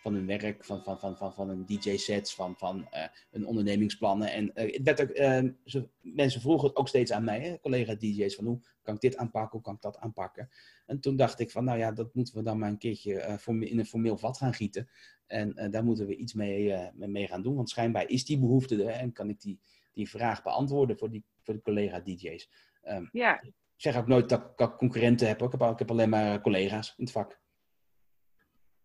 van 0.02 0.14
hun 0.14 0.26
werk, 0.26 0.64
van, 0.64 0.82
van, 0.84 0.98
van, 0.98 1.16
van, 1.16 1.34
van 1.34 1.48
hun 1.48 1.66
DJ-sets, 1.66 2.34
van, 2.34 2.56
van 2.56 2.88
hun 3.30 3.46
ondernemingsplannen. 3.46 4.32
En 4.32 4.52
werd 4.82 5.00
ook, 5.00 5.16
ze, 5.64 5.88
mensen 6.00 6.40
vroegen 6.40 6.68
het 6.68 6.76
ook 6.76 6.88
steeds 6.88 7.12
aan 7.12 7.24
mij, 7.24 7.58
collega-DJ's, 7.62 8.34
van 8.34 8.44
hoe 8.44 8.60
kan 8.82 8.94
ik 8.94 9.00
dit 9.00 9.16
aanpakken, 9.16 9.52
hoe 9.52 9.62
kan 9.62 9.74
ik 9.74 9.80
dat 9.80 9.98
aanpakken. 9.98 10.48
En 10.86 11.00
toen 11.00 11.16
dacht 11.16 11.40
ik 11.40 11.50
van, 11.50 11.64
nou 11.64 11.78
ja, 11.78 11.92
dat 11.92 12.14
moeten 12.14 12.34
we 12.34 12.42
dan 12.42 12.58
maar 12.58 12.68
een 12.68 12.78
keertje 12.78 13.38
in 13.46 13.78
een 13.78 13.86
formeel 13.86 14.16
vat 14.16 14.36
gaan 14.36 14.54
gieten. 14.54 14.88
En 15.26 15.70
daar 15.70 15.84
moeten 15.84 16.06
we 16.06 16.16
iets 16.16 16.34
mee, 16.34 16.90
mee 16.94 17.26
gaan 17.26 17.42
doen, 17.42 17.54
want 17.54 17.70
schijnbaar 17.70 18.08
is 18.08 18.24
die 18.24 18.38
behoefte 18.38 18.84
er 18.84 19.00
en 19.00 19.12
kan 19.12 19.28
ik 19.28 19.40
die 19.40 19.60
die 19.98 20.08
vraag 20.08 20.42
beantwoorden 20.42 20.98
voor, 20.98 21.10
die, 21.10 21.24
voor 21.42 21.54
de 21.54 21.62
collega-DJ's. 21.62 22.50
Ehm, 22.82 23.06
ja. 23.12 23.44
Ik 23.78 23.84
zeg 23.84 23.96
ook 23.96 24.06
nooit 24.06 24.28
dat 24.28 24.52
ik 24.56 24.76
concurrenten 24.76 25.26
heb. 25.28 25.42
Ik 25.42 25.52
heb, 25.52 25.62
ik 25.62 25.78
heb 25.78 25.90
alleen 25.90 26.08
maar 26.08 26.40
collega's 26.40 26.94
in 26.96 27.04
het 27.04 27.12
vak. 27.12 27.40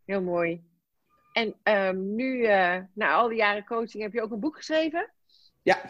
Heel 0.06 0.22
mooi. 0.22 0.64
En 1.32 1.56
um, 1.64 2.16
nu, 2.16 2.38
uh, 2.38 2.78
na 2.94 3.14
al 3.14 3.28
die 3.28 3.38
jaren 3.38 3.66
coaching, 3.66 4.04
heb 4.04 4.14
je 4.14 4.22
ook 4.22 4.32
een 4.32 4.40
boek 4.40 4.56
geschreven? 4.56 5.12
Ja. 5.62 5.82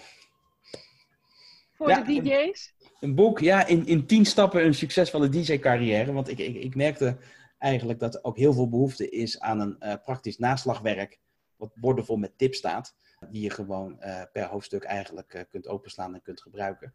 Voor 1.72 1.88
de 1.88 2.04
DJ's? 2.04 2.74
Een, 2.80 2.90
een, 3.00 3.16
boek, 3.16 3.40
ja, 3.40 3.66
in, 3.66 3.86
in 3.86 4.06
tien 4.06 4.26
stappen 4.26 4.66
een 4.66 4.74
succesvolle 4.74 5.30
DJ-carrière. 5.30 6.14
Want 6.14 6.30
ik, 6.30 6.38
ik, 6.38 6.56
ik 6.56 6.76
merkte 6.76 7.18
eigenlijk 7.58 8.00
dat 8.00 8.16
er 8.16 8.24
ook 8.24 8.38
heel 8.38 8.54
veel 8.54 8.70
behoefte 8.70 9.10
is 9.10 9.40
aan 9.40 9.60
een 9.60 9.76
uh, 9.80 9.94
praktisch 10.04 10.38
naslagwerk. 10.38 11.20
Wat 11.56 11.76
bordenvol 11.76 12.18
met 12.18 12.38
tips 12.38 12.58
staat 12.58 12.96
die 13.30 13.42
je 13.42 13.50
gewoon 13.50 13.98
uh, 14.00 14.22
per 14.32 14.46
hoofdstuk 14.46 14.84
eigenlijk 14.84 15.46
kunt 15.50 15.68
openslaan 15.68 16.14
en 16.14 16.22
kunt 16.22 16.42
gebruiken. 16.42 16.94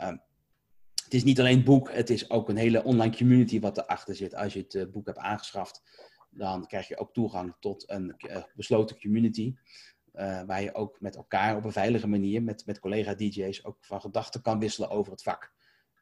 Um, 0.00 0.20
het 1.08 1.16
is 1.16 1.24
niet 1.24 1.40
alleen 1.40 1.64
boek, 1.64 1.92
het 1.92 2.10
is 2.10 2.30
ook 2.30 2.48
een 2.48 2.56
hele 2.56 2.84
online 2.84 3.16
community 3.16 3.60
wat 3.60 3.78
erachter 3.78 4.14
zit. 4.14 4.34
Als 4.34 4.52
je 4.52 4.60
het 4.60 4.74
uh, 4.74 4.84
boek 4.92 5.06
hebt 5.06 5.18
aangeschaft, 5.18 5.82
dan 6.30 6.66
krijg 6.66 6.88
je 6.88 6.98
ook 6.98 7.12
toegang 7.12 7.54
tot 7.60 7.90
een 7.90 8.16
besloten 8.54 9.00
community. 9.00 9.54
waar 10.46 10.62
je 10.62 10.74
ook 10.74 11.00
met 11.00 11.16
elkaar 11.16 11.56
op 11.56 11.64
een 11.64 11.72
veilige 11.72 12.06
manier, 12.06 12.42
met, 12.42 12.66
met 12.66 12.78
collega-DJ's, 12.78 13.64
ook 13.64 13.76
van 13.80 14.00
gedachten 14.00 14.42
kan 14.42 14.58
wisselen 14.58 14.90
over 14.90 15.12
het 15.12 15.22
vak. 15.22 15.52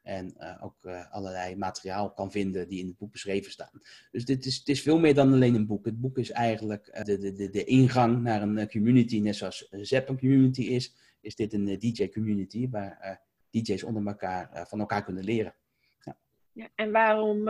En 0.03 0.35
ook 0.61 0.75
allerlei 1.09 1.55
materiaal 1.55 2.13
kan 2.13 2.31
vinden 2.31 2.67
die 2.67 2.79
in 2.79 2.87
het 2.87 2.97
boek 2.97 3.11
beschreven 3.11 3.51
staan. 3.51 3.81
Dus 4.11 4.25
dit 4.25 4.45
is, 4.45 4.57
het 4.57 4.67
is 4.67 4.81
veel 4.81 4.99
meer 4.99 5.13
dan 5.13 5.33
alleen 5.33 5.55
een 5.55 5.67
boek. 5.67 5.85
Het 5.85 5.99
boek 5.99 6.17
is 6.17 6.31
eigenlijk 6.31 6.87
uh, 6.93 7.03
de, 7.03 7.31
de, 7.31 7.49
de 7.49 7.63
ingang 7.63 8.21
naar 8.21 8.41
een 8.41 8.69
community. 8.69 9.19
Net 9.19 9.35
zoals 9.35 9.67
ZEP 9.71 10.09
een 10.09 10.19
community 10.19 10.61
is, 10.61 10.95
is 11.21 11.35
dit 11.35 11.53
een 11.53 11.79
DJ-community 11.79 12.69
waar 12.69 13.26
DJ's 13.61 13.83
onder 13.83 14.07
elkaar 14.07 14.65
van 14.67 14.79
elkaar 14.79 15.03
kunnen 15.03 15.23
leren. 15.23 15.55
Ja. 15.99 16.17
ja 16.51 16.69
en 16.75 16.91
waarom, 16.91 17.43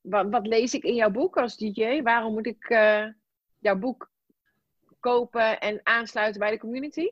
wat, 0.00 0.30
wat, 0.30 0.46
lees 0.46 0.74
ik 0.74 0.82
in 0.82 0.94
jouw 0.94 1.10
boek 1.10 1.36
als 1.36 1.56
DJ? 1.56 2.02
Waarom 2.02 2.32
moet 2.32 2.46
ik 2.46 2.68
jouw 3.58 3.78
boek 3.78 4.10
kopen 5.00 5.60
en 5.60 5.80
aansluiten 5.82 6.40
bij 6.40 6.50
de 6.50 6.58
community? 6.58 7.08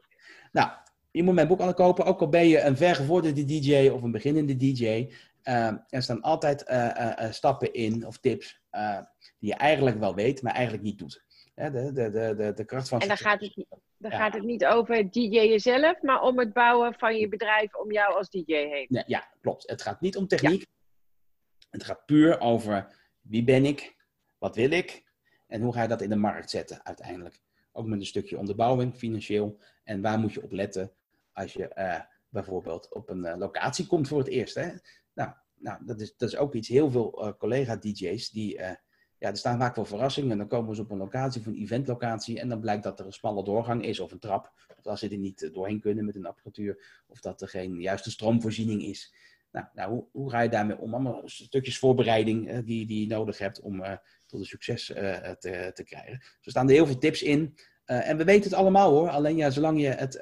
Nou, 0.52 0.70
je 1.10 1.22
moet 1.22 1.34
mijn 1.34 1.48
boek 1.48 1.60
aan 1.60 1.74
kopen, 1.74 2.04
ook 2.04 2.20
al 2.20 2.28
ben 2.28 2.48
je 2.48 2.60
een 2.60 2.76
vergevorderde 2.76 3.44
DJ 3.44 3.88
of 3.88 4.02
een 4.02 4.10
beginnende 4.10 4.56
DJ. 4.56 5.12
Uh, 5.44 5.72
er 5.88 6.02
staan 6.02 6.22
altijd 6.22 6.64
uh, 6.68 7.30
stappen 7.30 7.72
in 7.72 8.06
of 8.06 8.18
tips 8.18 8.60
die 9.38 9.48
je 9.48 9.54
eigenlijk 9.54 9.98
wel 9.98 10.14
weet, 10.14 10.42
maar 10.42 10.52
eigenlijk 10.52 10.84
niet 10.84 10.98
doet. 10.98 11.24
De, 11.58 11.92
de, 11.92 12.10
de, 12.10 12.34
de, 12.36 12.52
de 12.54 12.64
kracht 12.64 12.88
van. 12.88 13.00
En 13.00 13.08
dan 13.08 13.16
gaat 13.16 13.40
het, 13.40 13.66
dan 13.96 14.10
gaat 14.10 14.34
het 14.34 14.42
niet 14.42 14.66
over 14.66 15.10
DJ 15.10 15.28
jezelf, 15.28 16.02
maar 16.02 16.22
om 16.22 16.38
het 16.38 16.52
bouwen 16.52 16.94
van 16.94 17.16
je 17.16 17.28
bedrijf 17.28 17.74
om 17.74 17.92
jou 17.92 18.14
als 18.14 18.30
DJ 18.30 18.54
heen. 18.54 18.86
Ja, 18.88 19.04
ja 19.06 19.28
klopt. 19.40 19.68
Het 19.70 19.82
gaat 19.82 20.00
niet 20.00 20.16
om 20.16 20.26
techniek. 20.26 20.66
Het 21.70 21.84
gaat 21.84 22.06
puur 22.06 22.40
over 22.40 22.96
wie 23.20 23.44
ben 23.44 23.64
ik, 23.64 23.96
wat 24.38 24.56
wil 24.56 24.70
ik 24.70 25.04
en 25.46 25.60
hoe 25.60 25.72
ga 25.72 25.82
je 25.82 25.88
dat 25.88 26.02
in 26.02 26.08
de 26.08 26.16
markt 26.16 26.50
zetten 26.50 26.84
uiteindelijk. 26.84 27.40
Ook 27.72 27.86
met 27.86 27.98
een 27.98 28.06
stukje 28.06 28.38
onderbouwing, 28.38 28.94
financieel. 28.94 29.58
En 29.84 30.00
waar 30.02 30.18
moet 30.18 30.32
je 30.32 30.42
op 30.42 30.52
letten 30.52 30.92
als 31.32 31.52
je 31.52 31.70
uh, 31.74 32.00
bijvoorbeeld 32.28 32.94
op 32.94 33.08
een 33.08 33.24
uh, 33.24 33.36
locatie 33.36 33.86
komt 33.86 34.08
voor 34.08 34.18
het 34.18 34.28
eerst. 34.28 34.54
Hè? 34.54 34.70
Nou, 35.14 35.30
nou 35.54 35.84
dat, 35.84 36.00
is, 36.00 36.16
dat 36.16 36.28
is 36.28 36.36
ook 36.36 36.54
iets. 36.54 36.68
Heel 36.68 36.90
veel 36.90 37.26
uh, 37.26 37.32
collega-DJ's 37.38 38.30
die. 38.30 38.60
Ja, 39.18 39.28
er 39.28 39.36
staan 39.36 39.58
vaak 39.58 39.76
wel 39.76 39.84
verrassingen. 39.84 40.30
En 40.30 40.38
dan 40.38 40.48
komen 40.48 40.74
ze 40.74 40.82
op 40.82 40.90
een 40.90 40.98
locatie, 40.98 41.40
of 41.40 41.46
een 41.46 41.60
eventlocatie. 41.62 42.40
En 42.40 42.48
dan 42.48 42.60
blijkt 42.60 42.82
dat 42.82 43.00
er 43.00 43.06
een 43.06 43.12
smalle 43.12 43.44
doorgang 43.44 43.84
is 43.84 44.00
of 44.00 44.12
een 44.12 44.18
trap. 44.18 44.52
Of 44.76 44.82
dat 44.82 44.98
ze 44.98 45.08
er 45.08 45.16
niet 45.16 45.50
doorheen 45.52 45.80
kunnen 45.80 46.04
met 46.04 46.16
een 46.16 46.26
apparatuur. 46.26 47.02
Of 47.06 47.20
dat 47.20 47.40
er 47.40 47.48
geen 47.48 47.80
juiste 47.80 48.10
stroomvoorziening 48.10 48.82
is. 48.82 49.14
Nou, 49.52 49.66
nou 49.74 49.90
hoe, 49.90 50.06
hoe, 50.12 50.30
ga 50.30 50.40
je 50.40 50.48
daarmee 50.48 50.78
om? 50.78 50.94
Allemaal 50.94 51.22
stukjes 51.24 51.78
voorbereiding 51.78 52.64
die, 52.64 52.86
die 52.86 53.00
je 53.00 53.06
nodig 53.06 53.38
hebt 53.38 53.60
om 53.60 53.82
tot 54.26 54.40
een 54.40 54.46
succes 54.46 54.86
te, 54.86 55.70
te 55.74 55.84
krijgen. 55.84 56.12
Er 56.12 56.50
staan 56.50 56.68
er 56.68 56.74
heel 56.74 56.86
veel 56.86 56.98
tips 56.98 57.22
in. 57.22 57.54
en 57.84 58.16
we 58.16 58.24
weten 58.24 58.50
het 58.50 58.58
allemaal 58.58 58.90
hoor. 58.90 59.08
Alleen 59.08 59.36
ja, 59.36 59.50
zolang 59.50 59.80
je 59.80 59.88
het 59.88 60.18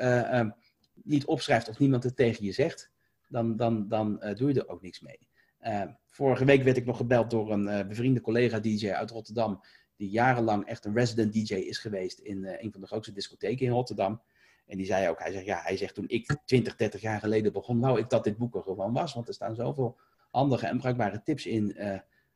niet 0.95 1.25
opschrijft 1.25 1.69
of 1.69 1.79
niemand 1.79 2.05
het 2.05 2.17
tegen 2.17 2.45
je 2.45 2.53
zegt, 2.53 2.91
dan, 3.29 3.57
dan, 3.57 3.89
dan 3.89 4.35
doe 4.35 4.53
je 4.53 4.61
er 4.61 4.69
ook 4.69 4.83
niks 4.83 5.01
mee. 5.01 5.29
Uh, 5.67 5.83
vorige 6.07 6.45
week 6.45 6.63
werd 6.63 6.77
ik 6.77 6.87
nog 6.87 6.97
gebeld 6.97 7.31
door 7.31 7.53
een 7.53 7.67
uh, 7.67 7.87
bevriende 7.87 8.21
collega-DJ 8.21 8.91
uit 8.91 9.11
Rotterdam, 9.11 9.61
die 9.97 10.11
jarenlang 10.11 10.67
echt 10.67 10.85
een 10.85 10.95
resident 10.95 11.33
DJ 11.33 11.55
is 11.55 11.79
geweest 11.79 12.19
in 12.19 12.45
een 12.45 12.73
van 12.73 12.81
de 12.81 12.87
grootste 12.87 13.13
discotheken 13.13 13.67
in 13.67 13.73
Rotterdam. 13.73 14.23
En 14.67 14.77
die 14.77 14.87
zei 14.87 15.09
ook, 15.09 15.19
hij 15.19 15.33
zegt, 15.33 15.45
ja, 15.45 15.61
hij 15.63 15.77
zegt 15.77 15.95
toen 15.95 16.09
ik 16.09 16.37
20, 16.45 16.77
30 16.77 17.01
jaar 17.01 17.21
geleden 17.21 17.53
begon, 17.53 17.79
nou 17.79 17.99
ik 17.99 18.11
dat 18.11 18.25
dit 18.25 18.37
boek 18.37 18.55
er 18.55 18.63
gewoon 18.63 18.93
was, 18.93 19.15
want 19.15 19.29
er 19.29 19.35
staan 19.35 19.55
zoveel 19.55 19.99
handige 20.31 20.67
en 20.67 20.79
bruikbare 20.79 21.23
tips 21.23 21.47
in 21.47 21.77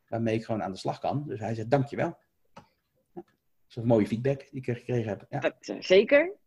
waarmee 0.09 0.35
ik 0.35 0.45
gewoon 0.45 0.63
aan 0.63 0.73
de 0.73 0.79
slag 0.79 0.99
kan. 0.99 1.25
Dus 1.27 1.41
hij 1.41 1.55
zegt, 1.55 1.71
dankjewel. 1.71 2.19
Ja, 2.55 2.63
dat 3.15 3.25
is 3.69 3.77
een 3.77 3.87
mooie 3.87 4.07
feedback 4.07 4.39
die 4.51 4.61
ik 4.61 4.65
gekregen 4.65 5.09
heb. 5.09 5.27
Ja. 5.29 5.57
Zeker. 5.81 6.40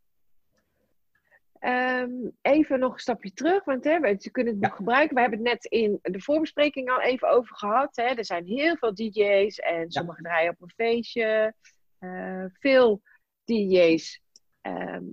Um, 1.65 2.37
even 2.41 2.79
nog 2.79 2.93
een 2.93 2.99
stapje 2.99 3.33
terug, 3.33 3.63
want 3.63 3.83
hè, 3.83 3.99
we, 3.99 4.29
kunnen 4.31 4.53
het 4.53 4.61
boek 4.61 4.75
gebruiken. 4.75 5.15
We 5.15 5.21
hebben 5.21 5.39
het 5.39 5.47
net 5.47 5.65
in 5.65 5.99
de 6.01 6.21
voorbespreking 6.21 6.89
al 6.89 7.01
even 7.01 7.29
over 7.29 7.55
gehad. 7.55 7.95
Hè. 7.95 8.03
Er 8.03 8.25
zijn 8.25 8.45
heel 8.45 8.77
veel 8.77 8.93
DJ's 8.93 9.57
en 9.57 9.91
sommigen 9.91 10.23
draaien 10.23 10.51
op 10.51 10.61
een 10.61 10.73
feestje. 10.75 11.53
Uh, 11.99 12.45
veel 12.59 13.01
DJ's 13.43 14.21
um, 14.61 14.73
ehm, 14.73 15.03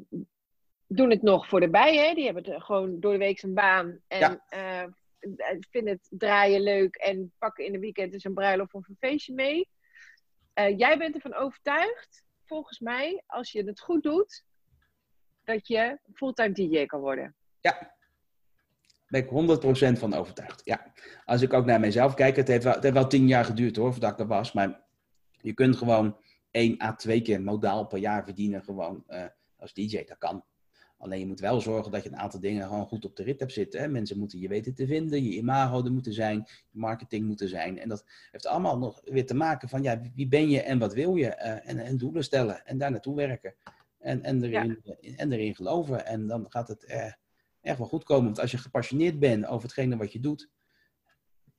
doen 0.87 1.11
het 1.11 1.23
nog 1.23 1.49
voor 1.49 1.61
de 1.61 1.71
bij. 1.71 1.97
Hè. 1.97 2.14
Die 2.14 2.25
hebben 2.25 2.62
gewoon 2.62 3.00
door 3.00 3.12
de 3.12 3.19
week 3.19 3.38
zijn 3.38 3.54
baan 3.54 4.00
en 4.09 4.19
ja. 4.19 4.40
uh, 4.54 4.92
vinden 5.71 5.92
het 5.92 6.07
draaien 6.11 6.61
leuk 6.61 6.95
en 6.95 7.33
pakken 7.38 7.64
in 7.64 7.73
de 7.73 7.78
weekend 7.78 8.12
dus 8.12 8.25
een 8.25 8.35
bruiloft 8.35 8.75
of 8.75 8.88
een 8.88 8.97
feestje 8.99 9.35
mee. 9.35 9.69
Uh, 10.54 10.78
jij 10.78 10.99
bent 10.99 11.14
ervan 11.14 11.35
overtuigd, 11.35 12.25
volgens 12.45 12.78
mij, 12.78 13.23
als 13.26 13.52
je 13.52 13.64
het 13.64 13.80
goed 13.80 14.02
doet, 14.02 14.45
dat 15.45 15.69
je 15.69 15.99
fulltime 16.15 16.53
DJ 16.53 16.87
kan 16.87 17.01
worden. 17.01 17.35
Ja, 17.61 17.95
ben 19.09 19.23
ik 19.23 19.97
100% 19.97 19.99
van 19.99 20.15
overtuigd. 20.15 20.61
Ja. 20.65 20.93
Als 21.25 21.43
ik 21.43 21.53
ook 21.53 21.65
naar 21.65 21.81
mezelf 21.81 22.15
kijk, 22.15 22.37
het 22.37 22.49
heeft 22.49 22.65
wel, 22.65 22.93
wel 22.93 23.07
tien 23.07 23.27
jaar 23.27 23.45
geduurd 23.45 23.77
hoor, 23.77 23.93
voordat 23.93 24.13
ik 24.13 24.19
er 24.19 24.27
was. 24.27 24.53
Maar 24.53 24.81
je 25.31 25.53
kunt 25.53 25.77
gewoon 25.77 26.17
één 26.51 26.83
à 26.83 26.95
twee 26.95 27.23
keer 27.23 27.43
modaal 27.43 27.87
per 27.87 27.99
jaar 27.99 28.25
verdienen 28.25 28.63
gewoon 28.63 29.05
uh, 29.09 29.25
als 29.57 29.73
DJ. 29.73 30.05
Dat 30.05 30.19
kan. 30.19 30.45
Alleen 31.01 31.19
je 31.19 31.27
moet 31.27 31.41
wel 31.41 31.61
zorgen 31.61 31.93
dat 31.93 32.03
je 32.03 32.09
een 32.09 32.19
aantal 32.19 32.41
dingen 32.41 32.67
gewoon 32.67 32.87
goed 32.87 33.05
op 33.05 33.17
de 33.17 33.23
rit 33.23 33.41
hebt 33.41 33.53
zitten. 33.53 33.81
Hè? 33.81 33.89
Mensen 33.89 34.19
moeten 34.19 34.39
je 34.39 34.49
weten 34.49 34.75
te 34.75 34.87
vinden, 34.87 35.25
je 35.25 35.31
imago 35.31 35.85
er 35.85 35.93
moeten 35.93 36.13
zijn, 36.13 36.37
je 36.71 36.79
marketing 36.79 37.27
moeten 37.27 37.49
zijn. 37.49 37.79
En 37.79 37.89
dat 37.89 38.05
heeft 38.31 38.47
allemaal 38.47 38.79
nog 38.79 39.01
weer 39.05 39.27
te 39.27 39.35
maken 39.35 39.69
van 39.69 39.83
ja, 39.83 40.01
wie 40.15 40.29
ben 40.29 40.51
je 40.51 40.61
en 40.61 40.79
wat 40.79 40.95
wil 40.95 41.17
je? 41.17 41.27
Uh, 41.27 41.69
en, 41.71 41.79
en 41.79 41.97
doelen 41.97 42.25
stellen 42.25 42.67
en 42.67 42.79
daar 42.79 42.91
naartoe 42.91 43.17
werken. 43.17 43.55
En, 44.00 44.23
en, 44.23 44.42
erin, 44.42 44.83
en 45.16 45.33
erin 45.33 45.54
geloven. 45.54 46.07
En 46.07 46.26
dan 46.26 46.47
gaat 46.49 46.69
het 46.69 46.85
eh, 46.85 47.12
echt 47.61 47.78
wel 47.78 47.87
goed 47.87 48.04
komen. 48.04 48.25
Want 48.25 48.40
als 48.40 48.50
je 48.50 48.59
gepassioneerd 48.59 49.19
bent 49.19 49.47
over 49.47 49.62
hetgene 49.62 49.97
wat 49.97 50.12
je 50.12 50.21
doet. 50.21 50.50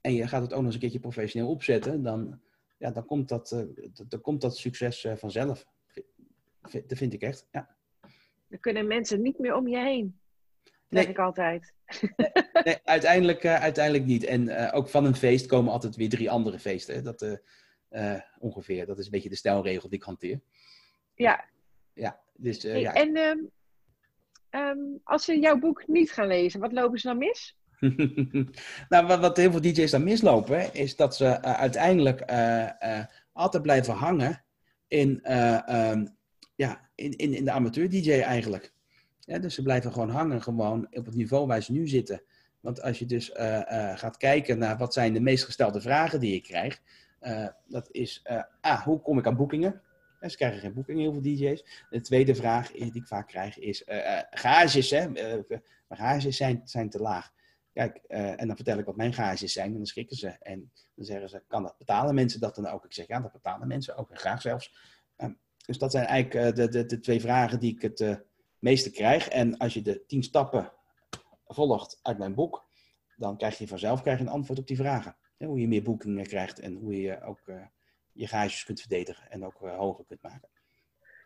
En 0.01 0.13
je 0.13 0.27
gaat 0.27 0.41
het 0.41 0.51
ook 0.51 0.57
nog 0.57 0.65
eens 0.65 0.73
een 0.73 0.79
keertje 0.79 0.99
professioneel 0.99 1.49
opzetten. 1.49 2.03
Dan, 2.03 2.41
ja, 2.77 2.91
dan, 2.91 3.05
komt, 3.05 3.29
dat, 3.29 3.51
uh, 3.51 3.91
dan 4.07 4.21
komt 4.21 4.41
dat 4.41 4.57
succes 4.57 5.03
uh, 5.03 5.15
vanzelf. 5.15 5.65
Dat 6.61 6.97
vind 6.97 7.13
ik 7.13 7.21
echt, 7.21 7.47
ja. 7.51 7.75
Dan 8.47 8.59
kunnen 8.59 8.87
mensen 8.87 9.21
niet 9.21 9.39
meer 9.39 9.55
om 9.55 9.67
je 9.67 9.77
heen. 9.77 10.19
Zeg 10.89 11.07
ik 11.07 11.19
altijd. 11.19 11.73
nee, 12.63 12.77
uiteindelijk, 12.83 13.45
uiteindelijk 13.45 14.05
niet. 14.05 14.23
En 14.23 14.71
ook 14.71 14.89
van 14.89 15.05
een 15.05 15.15
feest 15.15 15.45
komen 15.45 15.71
altijd 15.71 15.95
weer 15.95 16.09
drie 16.09 16.31
andere 16.31 16.59
feesten. 16.59 17.03
Dat, 17.03 17.39
ongeveer. 18.39 18.85
Dat 18.85 18.99
is 18.99 19.05
een 19.05 19.11
beetje 19.11 19.29
de 19.29 19.35
stijlregel 19.35 19.89
die 19.89 19.97
ik 19.97 20.05
hanteer. 20.05 20.41
Ja. 21.15 21.50
Ja, 22.01 22.19
dus, 22.35 22.65
uh, 22.65 22.79
ja. 22.79 22.93
En 22.93 23.17
um, 24.51 24.99
als 25.03 25.25
ze 25.25 25.39
jouw 25.39 25.59
boek 25.59 25.87
niet 25.87 26.11
gaan 26.11 26.27
lezen, 26.27 26.59
wat 26.59 26.71
lopen 26.71 26.99
ze 26.99 27.07
dan 27.07 27.17
mis? 27.17 27.57
nou, 28.89 29.07
wat, 29.07 29.19
wat, 29.19 29.37
heel 29.37 29.51
veel 29.51 29.61
DJ's 29.61 29.91
dan 29.91 30.03
mislopen, 30.03 30.73
is 30.73 30.95
dat 30.95 31.15
ze 31.15 31.25
uh, 31.25 31.39
uiteindelijk 31.39 32.31
uh, 32.31 33.05
altijd 33.33 33.63
blijven 33.63 33.93
hangen 33.93 34.43
in, 34.87 35.33
um, 35.37 36.15
ja, 36.55 36.89
in, 36.95 37.11
in, 37.11 37.33
in 37.33 37.45
de 37.45 37.51
amateur-DJ 37.51 38.11
eigenlijk. 38.11 38.73
Ja, 39.19 39.39
dus 39.39 39.55
ze 39.55 39.61
blijven 39.61 39.91
gewoon 39.91 40.09
hangen, 40.09 40.41
gewoon 40.41 40.87
op 40.91 41.05
het 41.05 41.15
niveau 41.15 41.47
waar 41.47 41.61
ze 41.61 41.71
nu 41.71 41.87
zitten. 41.87 42.23
Want 42.59 42.81
als 42.81 42.99
je 42.99 43.05
dus 43.05 43.31
eh, 43.31 43.97
gaat 43.97 44.17
kijken 44.17 44.57
naar 44.57 44.77
wat 44.77 44.93
zijn 44.93 45.13
de 45.13 45.19
meest 45.19 45.45
gestelde 45.45 45.81
vragen 45.81 46.19
die 46.19 46.35
ik 46.35 46.43
krijg, 46.43 46.81
dat 47.67 47.87
is, 47.91 48.25
ah, 48.61 48.81
hoe 48.81 49.01
kom 49.01 49.17
ik 49.17 49.27
aan 49.27 49.35
boekingen? 49.35 49.81
Ze 50.29 50.37
krijgen 50.37 50.59
geen 50.59 50.73
boekingen, 50.73 51.01
heel 51.01 51.11
veel 51.11 51.21
DJ's. 51.21 51.85
De 51.89 52.01
tweede 52.01 52.35
vraag 52.35 52.71
die 52.71 52.93
ik 52.93 53.07
vaak 53.07 53.27
krijg 53.27 53.59
is, 53.59 53.83
garages, 54.29 54.89
hè? 54.89 55.07
garages 55.89 56.37
zijn, 56.37 56.61
zijn 56.63 56.89
te 56.89 56.99
laag. 56.99 57.31
Kijk, 57.73 57.95
en 58.07 58.47
dan 58.47 58.55
vertel 58.55 58.77
ik 58.77 58.85
wat 58.85 58.95
mijn 58.95 59.13
garages 59.13 59.53
zijn 59.53 59.67
en 59.67 59.77
dan 59.77 59.85
schrikken 59.85 60.17
ze. 60.17 60.27
En 60.27 60.71
dan 60.95 61.05
zeggen 61.05 61.29
ze, 61.29 61.43
kan 61.47 61.63
dat 61.63 61.77
betalen 61.77 62.15
mensen 62.15 62.39
dat 62.39 62.55
dan 62.55 62.67
ook? 62.67 62.85
Ik 62.85 62.93
zeg, 62.93 63.07
ja, 63.07 63.19
dat 63.19 63.31
betalen 63.31 63.67
mensen 63.67 63.95
ook 63.97 64.09
graag 64.13 64.41
zelfs. 64.41 64.73
Ehm, 65.15 65.33
dus 65.65 65.77
dat 65.77 65.91
zijn 65.91 66.05
eigenlijk 66.05 66.45
uh, 66.45 66.55
de, 66.55 66.69
de, 66.69 66.85
de, 66.85 66.99
twee 66.99 67.21
vragen 67.21 67.59
die 67.59 67.73
ik 67.73 67.81
het 67.81 67.99
uh, 67.99 68.15
meeste 68.59 68.91
krijg. 68.91 69.27
En 69.27 69.57
als 69.57 69.73
je 69.73 69.81
de 69.81 70.05
tien 70.05 70.23
stappen 70.23 70.73
volgt 71.45 71.99
uit 72.01 72.17
mijn 72.17 72.35
boek, 72.35 72.65
dan 73.15 73.37
krijg 73.37 73.57
je 73.57 73.67
vanzelf 73.67 74.01
krijg 74.01 74.17
je 74.17 74.23
een 74.23 74.31
antwoord 74.31 74.59
op 74.59 74.67
die 74.67 74.77
vragen. 74.77 75.15
hoe 75.37 75.59
je 75.59 75.67
meer 75.67 75.83
boekingen 75.83 76.25
krijgt 76.25 76.59
en 76.59 76.73
hoe 76.73 77.01
je 77.01 77.21
ook 77.21 77.47
uh, 77.47 77.65
je 78.13 78.27
garages 78.27 78.63
kunt 78.63 78.79
verdedigen 78.79 79.31
en 79.31 79.45
ook 79.45 79.57
hoger 79.57 80.05
kunt 80.05 80.21
maken. 80.21 80.49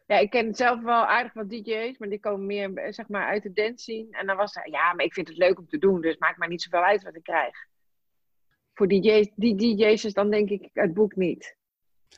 Ja, 0.07 0.17
ik 0.17 0.29
ken 0.29 0.55
zelf 0.55 0.81
wel 0.81 1.05
aardig 1.05 1.33
wat 1.33 1.49
DJ's, 1.49 1.97
maar 1.97 2.09
die 2.09 2.19
komen 2.19 2.45
meer 2.45 2.93
zeg 2.93 3.07
maar, 3.07 3.27
uit 3.27 3.43
de 3.43 3.53
dance 3.53 3.77
scene. 3.77 4.07
En 4.11 4.25
dan 4.25 4.37
was 4.37 4.55
er, 4.55 4.69
ja, 4.69 4.93
maar 4.93 5.05
ik 5.05 5.13
vind 5.13 5.27
het 5.27 5.37
leuk 5.37 5.59
om 5.59 5.67
te 5.67 5.77
doen, 5.77 6.01
dus 6.01 6.17
maakt 6.17 6.37
mij 6.37 6.47
niet 6.47 6.61
zoveel 6.61 6.83
uit 6.83 7.03
wat 7.03 7.15
ik 7.15 7.23
krijg 7.23 7.67
voor 8.75 8.87
DJ's, 8.87 9.29
die 9.35 9.55
DJ's 9.55 10.05
is 10.05 10.13
dan 10.13 10.29
denk 10.29 10.49
ik 10.49 10.69
het 10.73 10.93
boek 10.93 11.15
niet. 11.15 11.57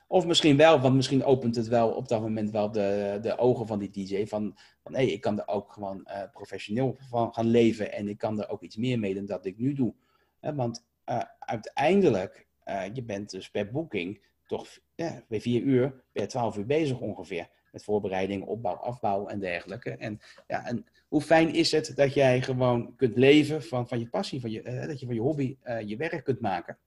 Of 0.08 0.26
misschien 0.26 0.58
wel, 0.58 0.80
want 0.80 0.96
misschien 0.96 1.24
opent 1.24 1.56
het 1.56 1.68
wel 1.68 1.90
op 1.90 2.08
dat 2.08 2.22
moment 2.22 2.52
wel 2.52 2.72
de, 2.72 3.20
de 3.22 3.38
ogen 3.38 3.68
van 3.68 3.80
die 3.80 3.90
DJ. 3.90 4.26
Van, 4.26 4.58
van 4.84 4.96
hé, 4.96 5.02
ik 5.02 5.22
kan 5.22 5.40
er 5.40 5.48
ook 5.48 5.72
gewoon 5.72 6.08
uh, 6.08 6.24
professioneel 6.32 6.98
van 7.10 7.34
gaan 7.34 7.48
leven 7.48 7.92
en 7.92 8.08
ik 8.08 8.18
kan 8.18 8.42
er 8.42 8.50
ook 8.50 8.62
iets 8.62 8.76
meer 8.76 9.00
mee 9.00 9.14
dan 9.14 9.26
dat 9.26 9.46
ik 9.46 9.58
nu 9.58 9.74
doe. 9.74 9.94
want 10.40 10.86
uh, 11.06 11.22
uiteindelijk, 11.40 12.48
uh, 12.66 12.84
je 12.94 13.04
bent 13.04 13.30
dus 13.30 13.50
per 13.50 13.72
boeking 13.72 14.26
toch 14.48 14.68
ja, 14.96 15.24
bij 15.28 15.42
vier 15.42 15.62
uur, 15.62 16.04
per 16.12 16.28
twaalf 16.28 16.58
uur 16.58 16.66
bezig 16.66 17.00
ongeveer. 17.00 17.50
Met 17.72 17.84
voorbereiding, 17.84 18.44
opbouw, 18.44 18.76
afbouw 18.76 19.28
en 19.28 19.40
dergelijke. 19.40 19.90
En, 19.90 20.20
ja, 20.48 20.66
en 20.66 20.86
hoe 21.08 21.22
fijn 21.22 21.54
is 21.54 21.72
het 21.72 21.92
dat 21.96 22.14
jij 22.14 22.42
gewoon 22.42 22.96
kunt 22.96 23.18
leven 23.18 23.64
van, 23.64 23.88
van 23.88 24.00
je 24.00 24.10
passie, 24.10 24.42
van 24.42 24.52
je, 24.52 24.64
uh, 24.64 24.88
dat 24.88 25.00
je 25.00 25.06
van 25.06 25.16
je 25.16 25.22
hobby 25.22 25.58
uh, 25.64 25.82
je 25.82 25.98
werk 25.98 26.24
kunt 26.24 26.40
maken. 26.40 26.78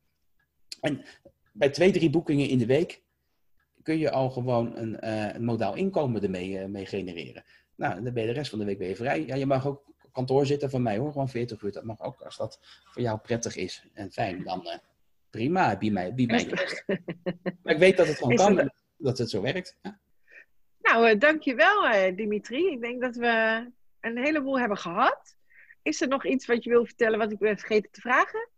En 0.81 1.05
bij 1.53 1.71
twee, 1.71 1.93
drie 1.93 2.11
boekingen 2.11 2.49
in 2.49 2.59
de 2.59 2.67
week 2.67 3.03
kun 3.83 3.99
je 3.99 4.11
al 4.11 4.31
gewoon 4.31 4.77
een, 4.77 4.97
uh, 5.05 5.35
een 5.35 5.45
modaal 5.45 5.75
inkomen 5.75 6.23
ermee 6.23 6.69
mee 6.69 6.87
genereren. 6.87 7.45
Nou, 7.77 8.03
dan 8.03 8.13
ben 8.13 8.23
je 8.23 8.29
de 8.29 8.35
rest 8.35 8.51
van 8.51 8.59
de 8.59 8.65
week 8.65 8.79
weer 8.79 8.97
vrij. 8.97 9.27
Ja, 9.27 9.35
je 9.35 9.47
mag 9.47 9.67
ook 9.67 9.95
kantoor 10.13 10.47
zitten 10.47 10.71
van 10.71 10.83
mij 10.83 10.99
hoor, 10.99 11.13
gewoon 11.13 11.29
40 11.29 11.63
uur. 11.63 11.73
Dat 11.73 11.85
mag 11.85 12.01
ook 12.01 12.21
als 12.21 12.37
dat 12.37 12.59
voor 12.85 13.03
jou 13.03 13.19
prettig 13.19 13.57
is 13.57 13.87
en 13.93 14.13
fijn. 14.13 14.45
Dan 14.45 14.81
prima, 15.31 15.77
je 15.81 15.93
mij, 15.93 16.13
mij 16.15 16.47
Maar 17.63 17.73
ik 17.75 17.79
weet 17.79 17.97
dat 17.97 18.07
het 18.07 18.17
gewoon 18.17 18.37
kan, 18.57 18.71
dat 18.97 19.19
het 19.19 19.31
zo 19.31 19.43
werkt. 19.43 19.77
Ja. 19.83 20.01
Nou, 20.79 21.19
dankjewel 21.19 22.15
Dimitri. 22.15 22.67
Ik 22.67 22.81
denk 22.81 23.01
dat 23.01 23.17
we 23.17 23.65
een 24.01 24.19
heleboel 24.19 24.59
hebben 24.59 24.79
gehad. 24.79 25.37
Is 25.83 26.01
er 26.01 26.09
nog 26.09 26.27
iets 26.27 26.47
wat 26.47 26.65
je 26.65 26.71
wil 26.71 26.85
vertellen 26.85 27.19
wat 27.19 27.33
ik 27.33 27.39
ben 27.39 27.59
vergeten 27.59 27.91
te 27.91 28.01
vragen? 28.01 28.49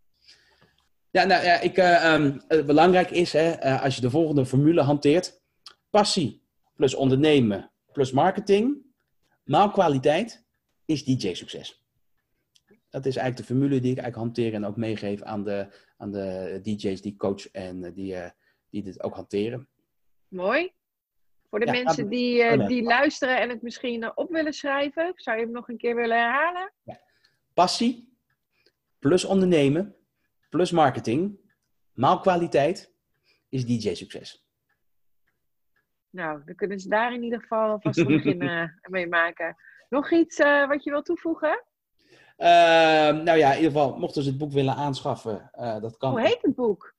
Ja, 1.11 1.23
nou 1.23 1.43
ja, 1.43 1.59
ik, 1.59 1.77
uh, 1.77 2.13
um, 2.13 2.41
belangrijk 2.65 3.11
is 3.11 3.33
hè, 3.33 3.65
uh, 3.65 3.83
als 3.83 3.95
je 3.95 4.01
de 4.01 4.09
volgende 4.09 4.45
formule 4.45 4.81
hanteert: 4.81 5.41
passie 5.89 6.41
plus 6.75 6.95
ondernemen 6.95 7.71
plus 7.93 8.11
marketing, 8.11 8.77
maal 9.43 9.71
kwaliteit 9.71 10.45
is 10.85 11.03
DJ-succes. 11.03 11.82
Dat 12.93 13.05
is 13.05 13.15
eigenlijk 13.15 13.47
de 13.47 13.53
formule 13.53 13.79
die 13.79 13.91
ik 13.91 13.97
eigenlijk 13.97 14.15
hanteer 14.15 14.53
en 14.53 14.65
ook 14.65 14.77
meegeef 14.77 15.21
aan 15.21 15.43
de, 15.43 15.67
aan 15.97 16.11
de 16.11 16.59
DJ's 16.63 17.01
die 17.01 17.15
coach 17.15 17.51
en 17.51 17.93
die, 17.93 18.15
die 18.69 18.83
dit 18.83 19.03
ook 19.03 19.15
hanteren. 19.15 19.67
Mooi. 20.27 20.71
Voor 21.49 21.59
de 21.59 21.71
mensen 21.71 22.09
die, 22.09 22.43
uh, 22.43 22.67
die 22.67 22.83
luisteren 22.83 23.39
en 23.39 23.49
het 23.49 23.61
misschien 23.61 24.17
op 24.17 24.31
willen 24.31 24.53
schrijven, 24.53 25.13
zou 25.15 25.37
je 25.37 25.43
hem 25.43 25.53
nog 25.53 25.69
een 25.69 25.77
keer 25.77 25.95
willen 25.95 26.17
herhalen? 26.17 26.71
Ja. 26.83 26.99
Passie, 27.53 28.17
plus 28.99 29.25
ondernemen, 29.25 29.95
plus 30.49 30.71
marketing, 30.71 31.39
maal 31.93 32.19
kwaliteit, 32.19 32.93
is 33.49 33.65
DJ-succes. 33.65 34.45
Nou, 36.09 36.41
dan 36.45 36.55
kunnen 36.55 36.79
ze 36.79 36.89
daar 36.89 37.13
in 37.13 37.23
ieder 37.23 37.41
geval 37.41 37.79
vast 37.79 37.97
een 37.97 38.07
begin 38.07 38.41
uh, 38.41 38.63
mee 38.81 39.07
maken. 39.07 39.55
Nog 39.89 40.11
iets 40.11 40.37
wat 40.37 40.83
je 40.83 40.89
wilt 40.89 41.05
toevoegen? 41.05 41.63
Ehm, 42.37 43.23
nou 43.23 43.37
ja, 43.37 43.51
in 43.51 43.55
ieder 43.55 43.71
geval, 43.71 43.97
mochten 43.97 44.23
ze 44.23 44.29
het 44.29 44.37
boek 44.37 44.51
willen 44.51 44.75
aanschaffen, 44.75 45.51
dat 45.81 45.97
kan. 45.97 46.11
Hoe 46.11 46.21
heet 46.21 46.41
het 46.41 46.55
boek? 46.55 46.95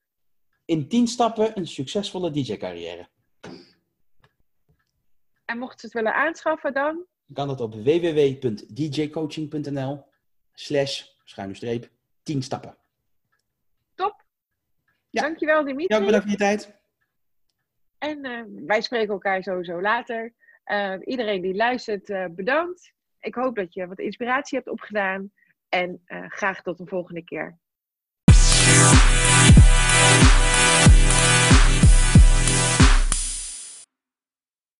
In 0.65 0.87
10 0.87 1.07
stappen 1.07 1.57
een 1.57 1.67
succesvolle 1.67 2.31
DJ-carrière. 2.31 3.07
En 5.45 5.57
mochten 5.57 5.79
ze 5.79 5.85
het 5.85 5.95
willen 5.95 6.13
aanschaffen 6.13 6.73
dan? 6.73 7.05
kan 7.33 7.47
dat 7.47 7.61
op 7.61 7.73
www.djcoaching.nl 7.73 10.05
slash 10.53 11.03
schuine 11.23 11.55
streep 11.55 11.89
10 12.23 12.41
stappen. 12.41 12.77
Top. 13.95 14.23
Ja. 15.09 15.21
Dankjewel 15.21 15.63
Dimitri. 15.63 15.95
Ja, 15.95 16.05
bedankt 16.05 16.23
voor 16.23 16.31
je 16.31 16.37
tijd. 16.37 16.75
En 17.97 18.25
uh, 18.25 18.41
wij 18.65 18.81
spreken 18.81 19.13
elkaar 19.13 19.43
sowieso 19.43 19.81
later. 19.81 20.33
Uh, 20.65 20.95
iedereen 21.03 21.41
die 21.41 21.55
luistert, 21.55 22.09
uh, 22.09 22.25
bedankt. 22.29 22.93
Ik 23.25 23.35
hoop 23.35 23.55
dat 23.55 23.73
je 23.73 23.87
wat 23.87 23.99
inspiratie 23.99 24.57
hebt 24.57 24.69
opgedaan. 24.69 25.31
En 25.69 26.01
graag 26.27 26.61
tot 26.61 26.79
een 26.79 26.87
volgende 26.87 27.23
keer. 27.23 27.57